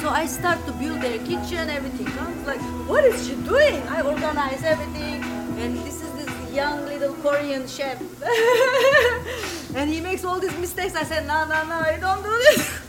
So 0.00 0.08
I 0.08 0.26
start 0.26 0.58
to 0.66 0.72
build 0.72 1.00
their 1.00 1.18
kitchen, 1.18 1.70
everything. 1.70 2.08
I 2.18 2.26
was 2.34 2.46
like, 2.48 2.60
what 2.90 3.04
is 3.04 3.28
she 3.28 3.36
doing? 3.46 3.80
I 3.86 4.00
organize 4.02 4.64
everything. 4.64 5.22
And 5.62 5.78
this 5.86 6.02
is 6.02 6.10
this 6.14 6.52
young 6.52 6.84
little 6.84 7.14
Korean 7.22 7.68
chef. 7.68 8.02
and 9.76 9.88
he 9.88 10.00
makes 10.00 10.24
all 10.24 10.40
these 10.40 10.58
mistakes. 10.58 10.96
I 10.96 11.04
said, 11.04 11.28
no, 11.28 11.46
no, 11.46 11.62
no, 11.68 11.76
I 11.76 11.96
don't 12.00 12.22
do 12.24 12.34
this. 12.50 12.80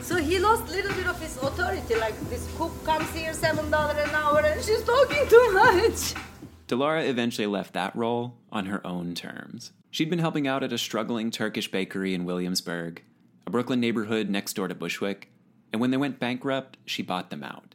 so 0.06 0.18
he 0.18 0.38
lost 0.38 0.68
a 0.68 0.70
little 0.70 0.94
bit 0.94 1.08
of 1.08 1.20
his 1.20 1.36
authority. 1.38 1.96
Like 1.96 2.14
this 2.30 2.46
cook 2.56 2.72
comes 2.84 3.10
here 3.12 3.32
$7 3.32 3.58
an 3.58 4.10
hour 4.14 4.38
and 4.38 4.62
she's 4.62 4.84
talking 4.84 5.26
too 5.28 5.52
much. 5.52 6.14
Dilara 6.68 7.08
eventually 7.08 7.48
left 7.48 7.72
that 7.72 7.96
role 7.96 8.36
on 8.52 8.66
her 8.66 8.86
own 8.86 9.16
terms. 9.16 9.72
She'd 9.90 10.10
been 10.10 10.20
helping 10.20 10.46
out 10.46 10.62
at 10.62 10.72
a 10.72 10.78
struggling 10.78 11.30
Turkish 11.30 11.70
bakery 11.70 12.14
in 12.14 12.24
Williamsburg, 12.24 13.02
a 13.46 13.50
Brooklyn 13.50 13.80
neighborhood 13.80 14.30
next 14.30 14.54
door 14.54 14.68
to 14.68 14.74
Bushwick, 14.74 15.28
and 15.72 15.80
when 15.80 15.90
they 15.90 15.96
went 15.96 16.20
bankrupt, 16.20 16.76
she 16.84 17.02
bought 17.02 17.30
them 17.30 17.42
out. 17.42 17.74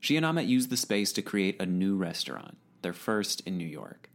She 0.00 0.16
and 0.16 0.24
Ahmet 0.24 0.46
used 0.46 0.70
the 0.70 0.76
space 0.76 1.12
to 1.12 1.22
create 1.22 1.60
a 1.60 1.66
new 1.66 1.96
restaurant, 1.96 2.56
their 2.82 2.92
first 2.94 3.40
in 3.46 3.58
New 3.58 3.66
York. 3.66 4.08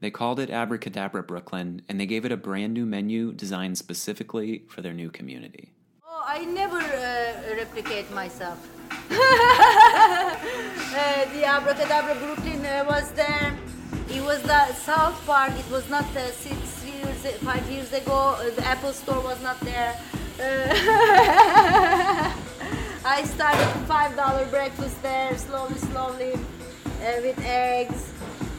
They 0.00 0.10
called 0.10 0.40
it 0.40 0.50
Abracadabra 0.50 1.22
Brooklyn, 1.22 1.82
and 1.88 2.00
they 2.00 2.06
gave 2.06 2.24
it 2.24 2.32
a 2.32 2.36
brand 2.36 2.74
new 2.74 2.86
menu 2.86 3.32
designed 3.32 3.78
specifically 3.78 4.64
for 4.68 4.80
their 4.80 4.92
new 4.92 5.10
community. 5.10 5.72
Oh, 6.04 6.24
I 6.26 6.44
never 6.44 6.78
uh, 6.78 7.54
replicate 7.56 8.10
myself. 8.12 8.58
uh, 8.90 9.14
the 11.34 11.44
Abracadabra 11.44 12.14
Brooklyn 12.16 12.64
uh, 12.64 12.84
was 12.88 13.12
there. 13.12 13.56
It 14.10 14.22
was 14.22 14.42
the 14.42 14.72
South 14.74 15.24
Park. 15.24 15.52
It 15.58 15.70
was 15.70 15.88
not 15.88 16.04
six 16.12 16.44
years, 16.44 16.61
five 17.30 17.68
years 17.70 17.92
ago. 17.92 18.36
Uh, 18.38 18.50
the 18.50 18.66
Apple 18.66 18.92
Store 18.92 19.20
was 19.20 19.40
not 19.42 19.60
there. 19.60 19.98
Uh, 20.40 20.42
I 23.04 23.24
started 23.24 23.68
five 23.86 24.16
dollar 24.16 24.46
breakfast 24.46 25.00
there, 25.02 25.36
slowly, 25.38 25.78
slowly, 25.78 26.32
uh, 26.34 27.20
with 27.22 27.38
eggs. 27.44 28.12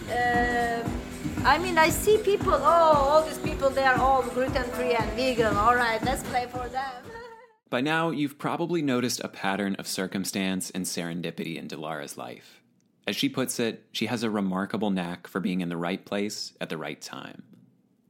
Uh, 0.09 0.87
I 1.45 1.57
mean, 1.57 1.77
I 1.77 1.89
see 1.89 2.17
people. 2.17 2.53
Oh, 2.53 2.93
all 3.09 3.23
these 3.23 3.37
people, 3.39 3.69
they 3.69 3.83
are 3.83 3.99
all 3.99 4.23
gluten 4.23 4.63
free 4.71 4.93
and 4.93 5.09
vegan. 5.11 5.55
All 5.57 5.75
right, 5.75 6.01
let's 6.03 6.23
play 6.23 6.47
for 6.49 6.67
them. 6.69 6.91
By 7.69 7.81
now, 7.81 8.11
you've 8.11 8.37
probably 8.37 8.81
noticed 8.81 9.19
a 9.23 9.27
pattern 9.27 9.75
of 9.75 9.87
circumstance 9.87 10.69
and 10.69 10.85
serendipity 10.85 11.57
in 11.57 11.67
Dilara's 11.67 12.17
life. 12.17 12.61
As 13.07 13.15
she 13.15 13.27
puts 13.27 13.59
it, 13.59 13.83
she 13.91 14.05
has 14.05 14.23
a 14.23 14.29
remarkable 14.29 14.89
knack 14.91 15.27
for 15.27 15.41
being 15.41 15.59
in 15.61 15.69
the 15.69 15.77
right 15.77 16.05
place 16.05 16.53
at 16.61 16.69
the 16.69 16.77
right 16.77 17.01
time. 17.01 17.43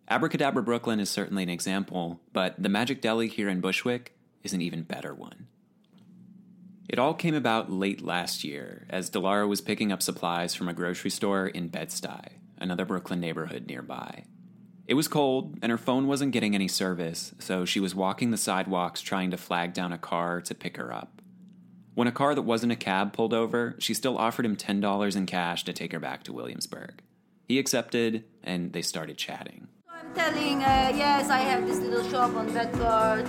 Abracadabra 0.10 0.62
Brooklyn 0.64 1.00
is 1.00 1.10
certainly 1.10 1.44
an 1.44 1.50
example, 1.50 2.20
but 2.34 2.62
the 2.62 2.70
Magic 2.70 3.02
Deli 3.02 3.28
here 3.28 3.50
in 3.50 3.62
Bushwick 3.62 4.16
is 4.44 4.54
an 4.54 4.62
even 4.62 4.84
better 4.84 5.14
one. 5.14 5.48
It 6.90 7.00
all 7.00 7.14
came 7.14 7.34
about 7.34 7.72
late 7.72 8.02
last 8.02 8.44
year 8.44 8.86
as 8.90 9.10
Dilara 9.10 9.48
was 9.48 9.62
picking 9.62 9.92
up 9.92 10.02
supplies 10.02 10.54
from 10.54 10.68
a 10.68 10.74
grocery 10.74 11.10
store 11.10 11.48
in 11.48 11.70
Bed-Stuy, 11.70 12.28
another 12.58 12.86
Brooklyn 12.86 13.22
neighborhood 13.22 13.68
nearby. 13.68 14.26
It 14.86 14.96
was 14.96 15.08
cold, 15.08 15.58
and 15.62 15.72
her 15.72 15.78
phone 15.78 16.08
wasn't 16.08 16.34
getting 16.34 16.54
any 16.54 16.68
service, 16.68 17.34
so 17.40 17.64
she 17.64 17.80
was 17.80 17.96
walking 17.96 18.32
the 18.32 18.38
sidewalks 18.38 19.00
trying 19.00 19.32
to 19.32 19.38
flag 19.38 19.74
down 19.74 19.94
a 19.94 19.98
car 19.98 20.42
to 20.42 20.54
pick 20.54 20.76
her 20.76 20.94
up. 20.94 21.22
When 21.96 22.08
a 22.08 22.12
car 22.12 22.36
that 22.36 22.42
wasn't 22.42 22.74
a 22.74 22.78
cab 22.78 23.14
pulled 23.14 23.34
over, 23.34 23.76
she 23.80 23.94
still 23.94 24.18
offered 24.18 24.46
him 24.46 24.58
$10 24.58 25.16
in 25.16 25.26
cash 25.26 25.64
to 25.64 25.74
take 25.74 25.94
her 25.94 26.00
back 26.00 26.24
to 26.24 26.34
Williamsburg. 26.34 27.02
He 27.48 27.60
accepted, 27.60 28.26
and 28.44 28.74
they 28.74 28.82
started 28.82 29.18
chatting. 29.18 29.70
Telling, 30.16 30.62
uh, 30.62 30.92
yes, 30.94 31.30
I 31.30 31.40
have 31.40 31.66
this 31.66 31.80
little 31.80 32.04
shop 32.10 32.36
on 32.36 32.54
Bedford. 32.54 33.28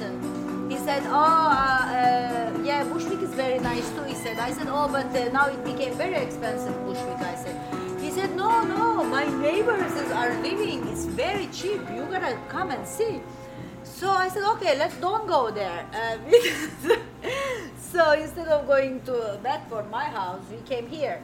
He 0.70 0.76
said, 0.76 1.02
oh, 1.06 1.14
uh, 1.14 1.86
uh, 1.88 2.62
yeah, 2.62 2.84
Bushwick 2.84 3.22
is 3.22 3.30
very 3.30 3.58
nice 3.58 3.88
too, 3.92 4.04
he 4.04 4.14
said. 4.14 4.38
I 4.38 4.50
said, 4.50 4.66
oh, 4.68 4.88
but 4.88 5.06
uh, 5.06 5.32
now 5.32 5.46
it 5.46 5.64
became 5.64 5.94
very 5.94 6.16
expensive, 6.16 6.74
Bushwick, 6.84 7.20
I 7.20 7.36
said. 7.36 7.56
He 8.02 8.10
said, 8.10 8.36
no, 8.36 8.64
no, 8.64 9.02
my 9.04 9.24
neighbors 9.24 9.92
are 10.12 10.34
living, 10.42 10.86
it's 10.88 11.06
very 11.06 11.46
cheap, 11.46 11.80
you 11.90 12.04
gotta 12.10 12.38
come 12.48 12.70
and 12.70 12.86
see. 12.86 13.20
So 13.82 14.10
I 14.10 14.28
said, 14.28 14.42
okay, 14.56 14.76
let's 14.76 14.96
don't 14.98 15.26
go 15.26 15.50
there. 15.50 15.86
Uh, 15.94 16.18
so 17.78 18.12
instead 18.12 18.48
of 18.48 18.66
going 18.66 19.00
to 19.02 19.38
Bedford, 19.42 19.90
my 19.90 20.04
house, 20.04 20.42
we 20.50 20.58
came 20.68 20.86
here. 20.88 21.22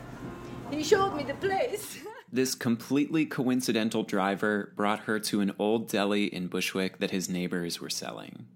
He 0.71 0.83
showed 0.83 1.15
me 1.15 1.25
the 1.25 1.35
place. 1.35 1.99
This 2.33 2.55
completely 2.55 3.27
coincidental 3.27 4.05
driver 4.05 4.73
brought 4.77 5.01
her 5.01 5.19
to 5.19 5.41
an 5.41 5.53
old 5.59 5.89
deli 5.89 6.27
in 6.27 6.47
Bushwick 6.47 6.99
that 6.99 7.11
his 7.11 7.29
neighbors 7.29 7.81
were 7.81 7.91
selling. 7.91 8.47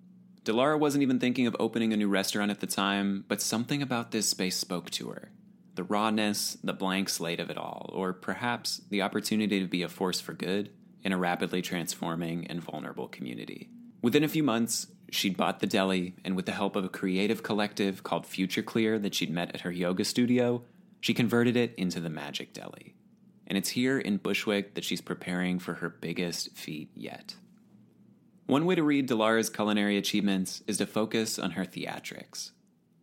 Dilara 0.44 0.78
wasn't 0.78 1.02
even 1.02 1.18
thinking 1.18 1.48
of 1.48 1.56
opening 1.58 1.92
a 1.92 1.96
new 1.96 2.08
restaurant 2.08 2.52
at 2.52 2.60
the 2.60 2.68
time, 2.68 3.24
but 3.26 3.42
something 3.42 3.82
about 3.82 4.12
this 4.12 4.28
space 4.28 4.56
spoke 4.56 4.90
to 4.90 5.08
her. 5.08 5.32
The 5.74 5.82
rawness, 5.82 6.56
the 6.62 6.72
blank 6.72 7.08
slate 7.08 7.40
of 7.40 7.50
it 7.50 7.58
all, 7.58 7.90
or 7.92 8.12
perhaps 8.12 8.80
the 8.90 9.02
opportunity 9.02 9.58
to 9.58 9.66
be 9.66 9.82
a 9.82 9.88
force 9.88 10.20
for 10.20 10.34
good 10.34 10.70
in 11.02 11.10
a 11.10 11.18
rapidly 11.18 11.60
transforming 11.60 12.46
and 12.46 12.62
vulnerable 12.62 13.08
community. 13.08 13.70
Within 14.02 14.22
a 14.22 14.28
few 14.28 14.44
months, 14.44 14.86
she'd 15.10 15.36
bought 15.36 15.58
the 15.58 15.66
deli, 15.66 16.14
and 16.24 16.36
with 16.36 16.46
the 16.46 16.52
help 16.52 16.76
of 16.76 16.84
a 16.84 16.88
creative 16.88 17.42
collective 17.42 18.04
called 18.04 18.24
Future 18.24 18.62
Clear 18.62 19.00
that 19.00 19.16
she'd 19.16 19.30
met 19.30 19.52
at 19.52 19.62
her 19.62 19.72
yoga 19.72 20.04
studio, 20.04 20.62
she 21.00 21.12
converted 21.12 21.56
it 21.56 21.74
into 21.76 21.98
the 22.00 22.08
Magic 22.08 22.52
Deli 22.52 22.93
and 23.46 23.58
it's 23.58 23.70
here 23.70 23.98
in 23.98 24.16
Bushwick 24.18 24.74
that 24.74 24.84
she's 24.84 25.00
preparing 25.00 25.58
for 25.58 25.74
her 25.74 25.88
biggest 25.88 26.56
feat 26.56 26.90
yet. 26.94 27.34
One 28.46 28.66
way 28.66 28.74
to 28.74 28.82
read 28.82 29.08
Dilara's 29.08 29.48
culinary 29.48 29.96
achievements 29.96 30.62
is 30.66 30.78
to 30.78 30.86
focus 30.86 31.38
on 31.38 31.52
her 31.52 31.64
theatrics. 31.64 32.50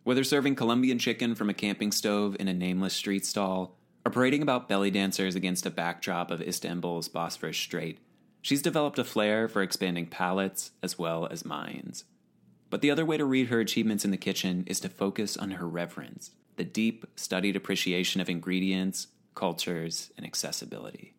Whether 0.04 0.24
serving 0.24 0.56
Colombian 0.56 0.98
chicken 0.98 1.34
from 1.34 1.50
a 1.50 1.54
camping 1.54 1.92
stove 1.92 2.36
in 2.38 2.48
a 2.48 2.54
nameless 2.54 2.94
street 2.94 3.26
stall, 3.26 3.76
or 4.04 4.10
parading 4.10 4.42
about 4.42 4.68
belly 4.68 4.90
dancers 4.90 5.34
against 5.34 5.66
a 5.66 5.70
backdrop 5.70 6.30
of 6.30 6.42
Istanbul's 6.42 7.08
Bosphorus 7.08 7.56
Strait, 7.56 7.98
she's 8.40 8.62
developed 8.62 8.98
a 8.98 9.04
flair 9.04 9.48
for 9.48 9.62
expanding 9.62 10.06
palates 10.06 10.72
as 10.82 10.98
well 10.98 11.26
as 11.26 11.44
minds. 11.44 12.04
But 12.70 12.80
the 12.80 12.90
other 12.90 13.04
way 13.04 13.16
to 13.16 13.24
read 13.24 13.48
her 13.48 13.60
achievements 13.60 14.04
in 14.04 14.10
the 14.10 14.16
kitchen 14.16 14.64
is 14.66 14.80
to 14.80 14.88
focus 14.88 15.36
on 15.36 15.52
her 15.52 15.68
reverence, 15.68 16.30
the 16.56 16.64
deep, 16.64 17.04
studied 17.16 17.54
appreciation 17.54 18.20
of 18.20 18.28
ingredients, 18.28 19.08
cultures, 19.34 20.10
and 20.16 20.26
accessibility. 20.26 21.14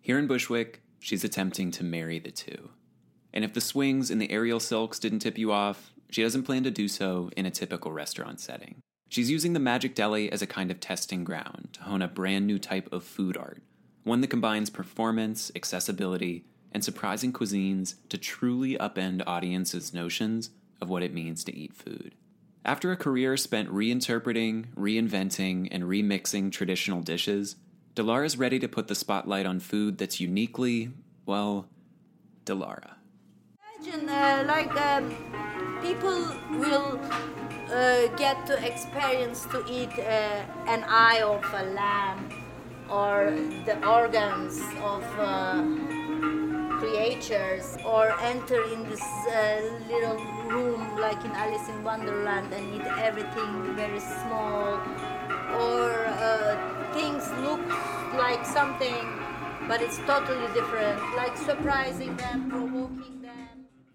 Here 0.00 0.18
in 0.18 0.26
Bushwick, 0.26 0.82
she's 1.00 1.24
attempting 1.24 1.70
to 1.72 1.84
marry 1.84 2.18
the 2.18 2.30
two. 2.30 2.70
And 3.32 3.44
if 3.44 3.52
the 3.52 3.60
swings 3.60 4.10
and 4.10 4.20
the 4.20 4.30
aerial 4.30 4.60
silks 4.60 4.98
didn't 4.98 5.20
tip 5.20 5.38
you 5.38 5.52
off, 5.52 5.92
she 6.10 6.22
doesn't 6.22 6.44
plan 6.44 6.64
to 6.64 6.70
do 6.70 6.88
so 6.88 7.30
in 7.36 7.46
a 7.46 7.50
typical 7.50 7.92
restaurant 7.92 8.40
setting. 8.40 8.80
She's 9.08 9.30
using 9.30 9.52
the 9.52 9.60
Magic 9.60 9.94
Deli 9.94 10.30
as 10.30 10.42
a 10.42 10.46
kind 10.46 10.70
of 10.70 10.80
testing 10.80 11.24
ground 11.24 11.68
to 11.74 11.82
hone 11.82 12.02
a 12.02 12.08
brand 12.08 12.46
new 12.46 12.58
type 12.58 12.92
of 12.92 13.04
food 13.04 13.36
art, 13.36 13.62
one 14.04 14.20
that 14.20 14.28
combines 14.28 14.70
performance, 14.70 15.52
accessibility, 15.54 16.44
and 16.72 16.84
surprising 16.84 17.32
cuisines 17.32 17.94
to 18.08 18.18
truly 18.18 18.76
upend 18.76 19.22
audiences' 19.26 19.94
notions 19.94 20.50
of 20.80 20.88
what 20.88 21.02
it 21.02 21.14
means 21.14 21.42
to 21.44 21.56
eat 21.56 21.72
food. 21.74 22.14
After 22.68 22.92
a 22.92 22.98
career 22.98 23.38
spent 23.38 23.70
reinterpreting, 23.70 24.66
reinventing, 24.76 25.68
and 25.70 25.84
remixing 25.84 26.52
traditional 26.52 27.00
dishes, 27.00 27.56
Dilara 27.96 28.26
is 28.26 28.36
ready 28.36 28.58
to 28.58 28.68
put 28.68 28.88
the 28.88 28.94
spotlight 28.94 29.46
on 29.46 29.58
food 29.58 29.96
that's 29.96 30.20
uniquely, 30.20 30.90
well, 31.24 31.66
Dilara. 32.44 32.96
Imagine, 33.80 34.06
uh, 34.10 34.44
like, 34.46 34.76
um, 34.76 35.08
people 35.80 36.28
will 36.60 37.00
uh, 37.72 38.08
get 38.18 38.44
to 38.44 38.62
experience 38.62 39.46
to 39.46 39.64
eat 39.66 39.98
uh, 39.98 40.44
an 40.66 40.84
eye 40.84 41.22
of 41.22 41.42
a 41.54 41.72
lamb 41.72 42.28
or 42.90 43.30
the 43.64 43.82
organs 43.88 44.60
of 44.82 45.02
uh, 45.18 45.64
creatures 46.78 47.76
or 47.84 48.12
enter 48.20 48.62
in 48.72 48.88
this 48.88 49.02
uh, 49.02 49.60
little 49.88 50.16
room 50.46 50.96
like 50.98 51.22
in 51.24 51.32
Alice 51.32 51.68
in 51.68 51.82
Wonderland 51.82 52.52
and 52.52 52.74
eat 52.74 52.86
everything 52.98 53.74
very 53.74 54.00
small 54.00 54.78
or 55.58 56.06
uh, 56.06 56.92
things 56.94 57.28
look 57.42 57.60
like 58.14 58.44
something 58.46 59.04
but 59.66 59.82
it's 59.82 59.98
totally 59.98 60.46
different 60.54 60.98
like 61.16 61.36
surprising 61.36 62.16
them 62.16 62.48
provoking 62.48 63.22
them 63.22 63.48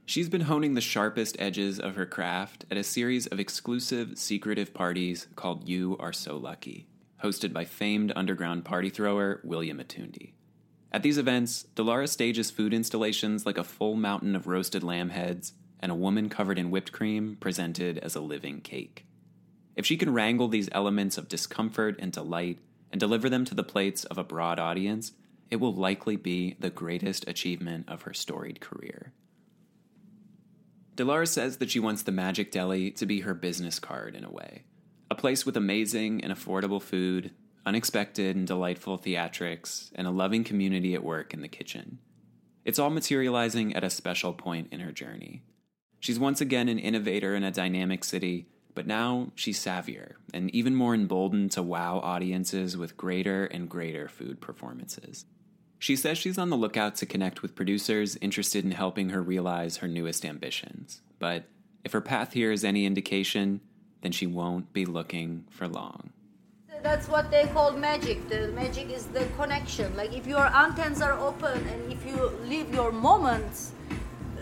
She's 0.06 0.28
been 0.28 0.42
honing 0.42 0.74
the 0.74 0.82
sharpest 0.82 1.38
edges 1.40 1.80
of 1.80 1.96
her 1.96 2.06
craft 2.06 2.66
at 2.70 2.76
a 2.76 2.84
series 2.84 3.26
of 3.28 3.40
exclusive, 3.40 4.18
secretive 4.18 4.74
parties 4.74 5.28
called 5.38 5.68
You 5.68 5.96
Are 5.98 6.12
So 6.12 6.36
Lucky, 6.36 6.88
hosted 7.24 7.54
by 7.54 7.64
famed 7.64 8.12
underground 8.14 8.66
party 8.66 8.90
thrower 8.90 9.40
William 9.46 9.80
Atundi. 9.80 10.34
At 10.94 11.02
these 11.02 11.18
events, 11.18 11.66
Dilara 11.76 12.08
stages 12.08 12.52
food 12.52 12.74
installations 12.74 13.46
like 13.46 13.58
a 13.58 13.64
full 13.64 13.96
mountain 13.96 14.36
of 14.36 14.46
roasted 14.46 14.84
lamb 14.84 15.10
heads 15.10 15.54
and 15.80 15.92
a 15.92 15.96
woman 15.96 16.30
covered 16.30 16.60
in 16.60 16.70
whipped 16.70 16.92
cream 16.92 17.36
presented 17.40 17.98
as 17.98 18.16
a 18.16 18.22
living 18.22 18.62
cake. 18.62 19.06
If 19.76 19.88
she 19.88 19.98
can 19.98 20.14
wrangle 20.14 20.48
these 20.48 20.70
elements 20.72 21.18
of 21.18 21.28
discomfort 21.28 21.96
and 21.98 22.12
delight 22.12 22.60
and 22.92 23.00
deliver 23.00 23.28
them 23.28 23.44
to 23.46 23.56
the 23.56 23.64
plates 23.64 24.04
of 24.06 24.20
a 24.20 24.24
broad 24.24 24.60
audience, 24.60 25.14
it 25.50 25.56
will 25.56 25.74
likely 25.74 26.16
be 26.16 26.56
the 26.60 26.70
greatest 26.70 27.28
achievement 27.28 27.90
of 27.90 28.04
her 28.04 28.14
storied 28.14 28.60
career. 28.60 29.14
Dilara 30.96 31.28
says 31.28 31.58
that 31.58 31.72
she 31.72 31.80
wants 31.80 32.04
the 32.04 32.12
Magic 32.12 32.52
Deli 32.52 32.92
to 32.92 33.08
be 33.08 33.22
her 33.22 33.34
business 33.34 33.80
card 33.80 34.16
in 34.16 34.24
a 34.24 34.32
way. 34.32 34.64
A 35.10 35.16
place 35.16 35.44
with 35.44 35.58
amazing 35.58 36.24
and 36.24 36.32
affordable 36.32 36.82
food, 36.82 37.32
unexpected 37.66 38.36
and 38.36 38.48
delightful 38.48 38.98
theatrics, 38.98 39.92
and 39.96 40.08
a 40.08 40.12
loving 40.12 40.44
community 40.44 40.94
at 40.94 41.04
work 41.04 41.34
in 41.34 41.42
the 41.42 41.48
kitchen. 41.48 42.00
It's 42.66 42.80
all 42.80 42.90
materializing 42.90 43.76
at 43.76 43.84
a 43.84 43.90
special 43.90 44.34
point 44.34 44.70
in 44.72 44.80
her 44.80 44.92
journey. 44.92 45.44
She's 46.00 46.20
once 46.20 46.42
again 46.42 46.70
an 46.70 46.80
innovator 46.80 47.36
in 47.36 47.44
a 47.44 47.52
dynamic 47.52 48.04
city, 48.04 48.48
but 48.76 48.88
now 48.88 49.32
she's 49.36 49.60
savvier 49.60 50.14
and 50.34 50.54
even 50.54 50.76
more 50.76 50.94
emboldened 50.94 51.52
to 51.52 51.64
wow 51.64 52.00
audiences 52.00 52.76
with 52.76 52.98
greater 52.98 53.46
and 53.46 53.70
greater 53.70 54.08
food 54.08 54.42
performances. 54.42 55.26
She 55.80 55.96
says 55.96 56.18
she's 56.18 56.38
on 56.38 56.50
the 56.50 56.58
lookout 56.58 56.96
to 56.96 57.06
connect 57.06 57.42
with 57.42 57.56
producers 57.56 58.18
interested 58.22 58.64
in 58.64 58.72
helping 58.72 59.10
her 59.10 59.22
realize 59.22 59.78
her 59.78 59.88
newest 59.88 60.26
ambitions. 60.26 61.02
But 61.20 61.46
if 61.84 61.92
her 61.92 62.02
path 62.02 62.34
here 62.34 62.52
is 62.52 62.64
any 62.64 62.86
indication, 62.86 63.60
then 64.02 64.14
she 64.14 64.26
won't 64.26 64.72
be 64.72 64.86
looking 64.86 65.46
for 65.50 65.68
long. 65.68 66.12
That's 66.84 67.08
what 67.08 67.32
they 67.32 67.46
call 67.48 67.72
magic. 67.72 68.28
The 68.28 68.50
magic 68.50 68.92
is 68.92 69.06
the 69.06 69.26
connection. 69.38 69.96
Like 69.96 70.12
if 70.12 70.28
your 70.28 70.46
antennas 70.54 71.02
are 71.02 71.18
open 71.18 71.66
and 71.68 71.92
if 71.92 72.06
you 72.06 72.30
live 72.44 72.74
your 72.74 72.92
moments, 72.92 73.72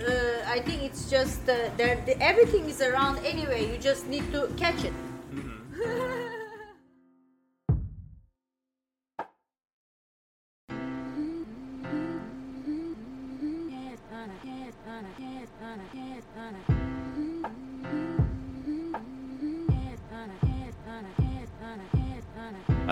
uh, 0.02 0.42
I 0.48 0.60
think 0.60 0.82
it's 0.82 1.08
just 1.10 1.48
uh. 1.48 1.70
The, 1.78 2.18
everything 2.20 2.66
is 2.68 2.82
around 2.82 3.20
anyway. 3.24 3.72
You 3.72 3.78
just 3.78 4.08
need 4.08 4.32
to 4.32 4.50
catch 4.58 4.84
it. 4.84 4.94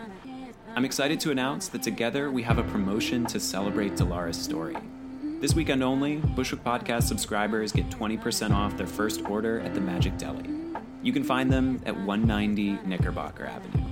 I'm 0.75 0.85
excited 0.85 1.21
to 1.21 1.31
announce 1.31 1.69
that 1.69 1.85
together 1.85 2.33
we 2.33 2.43
have 2.43 2.59
a 2.59 2.65
promotion 2.65 3.25
to 3.27 3.39
celebrate 3.39 3.93
Dilara's 3.93 4.43
story. 4.43 4.77
This 5.41 5.55
weekend 5.55 5.85
only, 5.85 6.17
Bushwick 6.17 6.65
Podcast 6.65 7.05
subscribers 7.05 7.71
get 7.71 7.89
20% 7.89 8.51
off 8.51 8.77
their 8.77 8.89
first 8.89 9.25
order 9.27 9.61
at 9.61 9.75
the 9.75 9.81
Magic 9.81 10.19
Deli. 10.19 10.51
You 11.05 11.13
can 11.13 11.23
find 11.23 11.53
them 11.53 11.81
at 11.87 11.97
190 11.97 12.81
Knickerbocker 12.85 13.47
Avenue. 13.47 13.92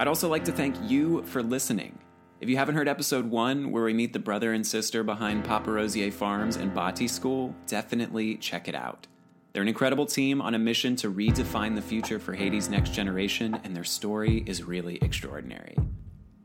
I'd 0.00 0.08
also 0.08 0.30
like 0.30 0.44
to 0.44 0.52
thank 0.52 0.76
you 0.90 1.22
for 1.24 1.42
listening. 1.42 1.98
If 2.40 2.48
you 2.48 2.56
haven't 2.56 2.74
heard 2.74 2.88
episode 2.88 3.26
one, 3.26 3.70
where 3.70 3.84
we 3.84 3.92
meet 3.92 4.14
the 4.14 4.18
brother 4.18 4.54
and 4.54 4.66
sister 4.66 5.02
behind 5.04 5.44
Papa 5.44 5.70
Rosier 5.70 6.10
Farms 6.10 6.56
and 6.56 6.72
Bati 6.72 7.06
School, 7.06 7.54
definitely 7.66 8.36
check 8.36 8.66
it 8.66 8.74
out. 8.74 9.06
They're 9.52 9.60
an 9.60 9.68
incredible 9.68 10.06
team 10.06 10.40
on 10.40 10.54
a 10.54 10.58
mission 10.58 10.96
to 10.96 11.12
redefine 11.12 11.74
the 11.74 11.82
future 11.82 12.18
for 12.18 12.32
Haiti's 12.32 12.70
next 12.70 12.94
generation, 12.94 13.60
and 13.62 13.76
their 13.76 13.84
story 13.84 14.42
is 14.46 14.62
really 14.62 14.96
extraordinary. 15.02 15.76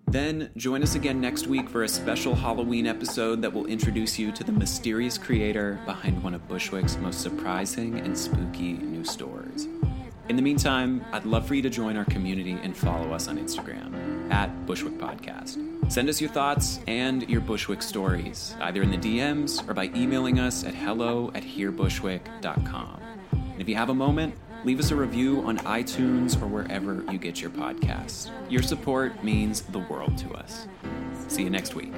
Then, 0.07 0.51
join 0.57 0.83
us 0.83 0.95
again 0.95 1.21
next 1.21 1.47
week 1.47 1.69
for 1.69 1.83
a 1.83 1.87
special 1.87 2.35
Halloween 2.35 2.85
episode 2.85 3.41
that 3.41 3.53
will 3.53 3.67
introduce 3.67 4.19
you 4.19 4.33
to 4.33 4.43
the 4.43 4.51
mysterious 4.51 5.17
creator 5.17 5.79
behind 5.85 6.21
one 6.21 6.33
of 6.33 6.45
Bushwick's 6.49 6.97
most 6.97 7.21
surprising 7.21 7.99
and 7.99 8.17
spooky 8.17 8.73
new 8.73 9.05
stores. 9.05 9.69
In 10.27 10.35
the 10.35 10.41
meantime, 10.41 11.05
I'd 11.11 11.25
love 11.25 11.47
for 11.47 11.53
you 11.53 11.61
to 11.61 11.69
join 11.69 11.97
our 11.97 12.05
community 12.05 12.57
and 12.63 12.75
follow 12.75 13.13
us 13.13 13.27
on 13.27 13.37
Instagram 13.37 14.31
at 14.31 14.65
Bushwick 14.65 14.97
Podcast. 14.97 15.61
Send 15.91 16.09
us 16.09 16.19
your 16.19 16.31
thoughts 16.31 16.79
and 16.87 17.29
your 17.29 17.41
Bushwick 17.41 17.83
stories, 17.83 18.55
either 18.59 18.81
in 18.81 18.89
the 18.89 18.97
DMs 18.97 19.67
or 19.69 19.75
by 19.75 19.85
emailing 19.95 20.39
us 20.39 20.63
at 20.63 20.73
hello 20.73 21.31
at 21.35 21.43
hearbushwick.com. 21.43 23.01
And 23.31 23.61
if 23.61 23.69
you 23.69 23.75
have 23.75 23.89
a 23.89 23.93
moment, 23.93 24.35
leave 24.63 24.79
us 24.79 24.89
a 24.89 24.95
review 24.95 25.41
on 25.41 25.59
iTunes 25.59 26.41
or 26.41 26.47
wherever 26.47 27.05
you 27.11 27.19
get 27.19 27.39
your 27.39 27.51
podcasts. 27.51 28.31
Your 28.49 28.63
support 28.63 29.23
means 29.23 29.61
the 29.61 29.79
world 29.79 30.17
to 30.17 30.33
us. 30.33 30.67
See 31.27 31.43
you 31.43 31.51
next 31.51 31.75
week. 31.75 31.93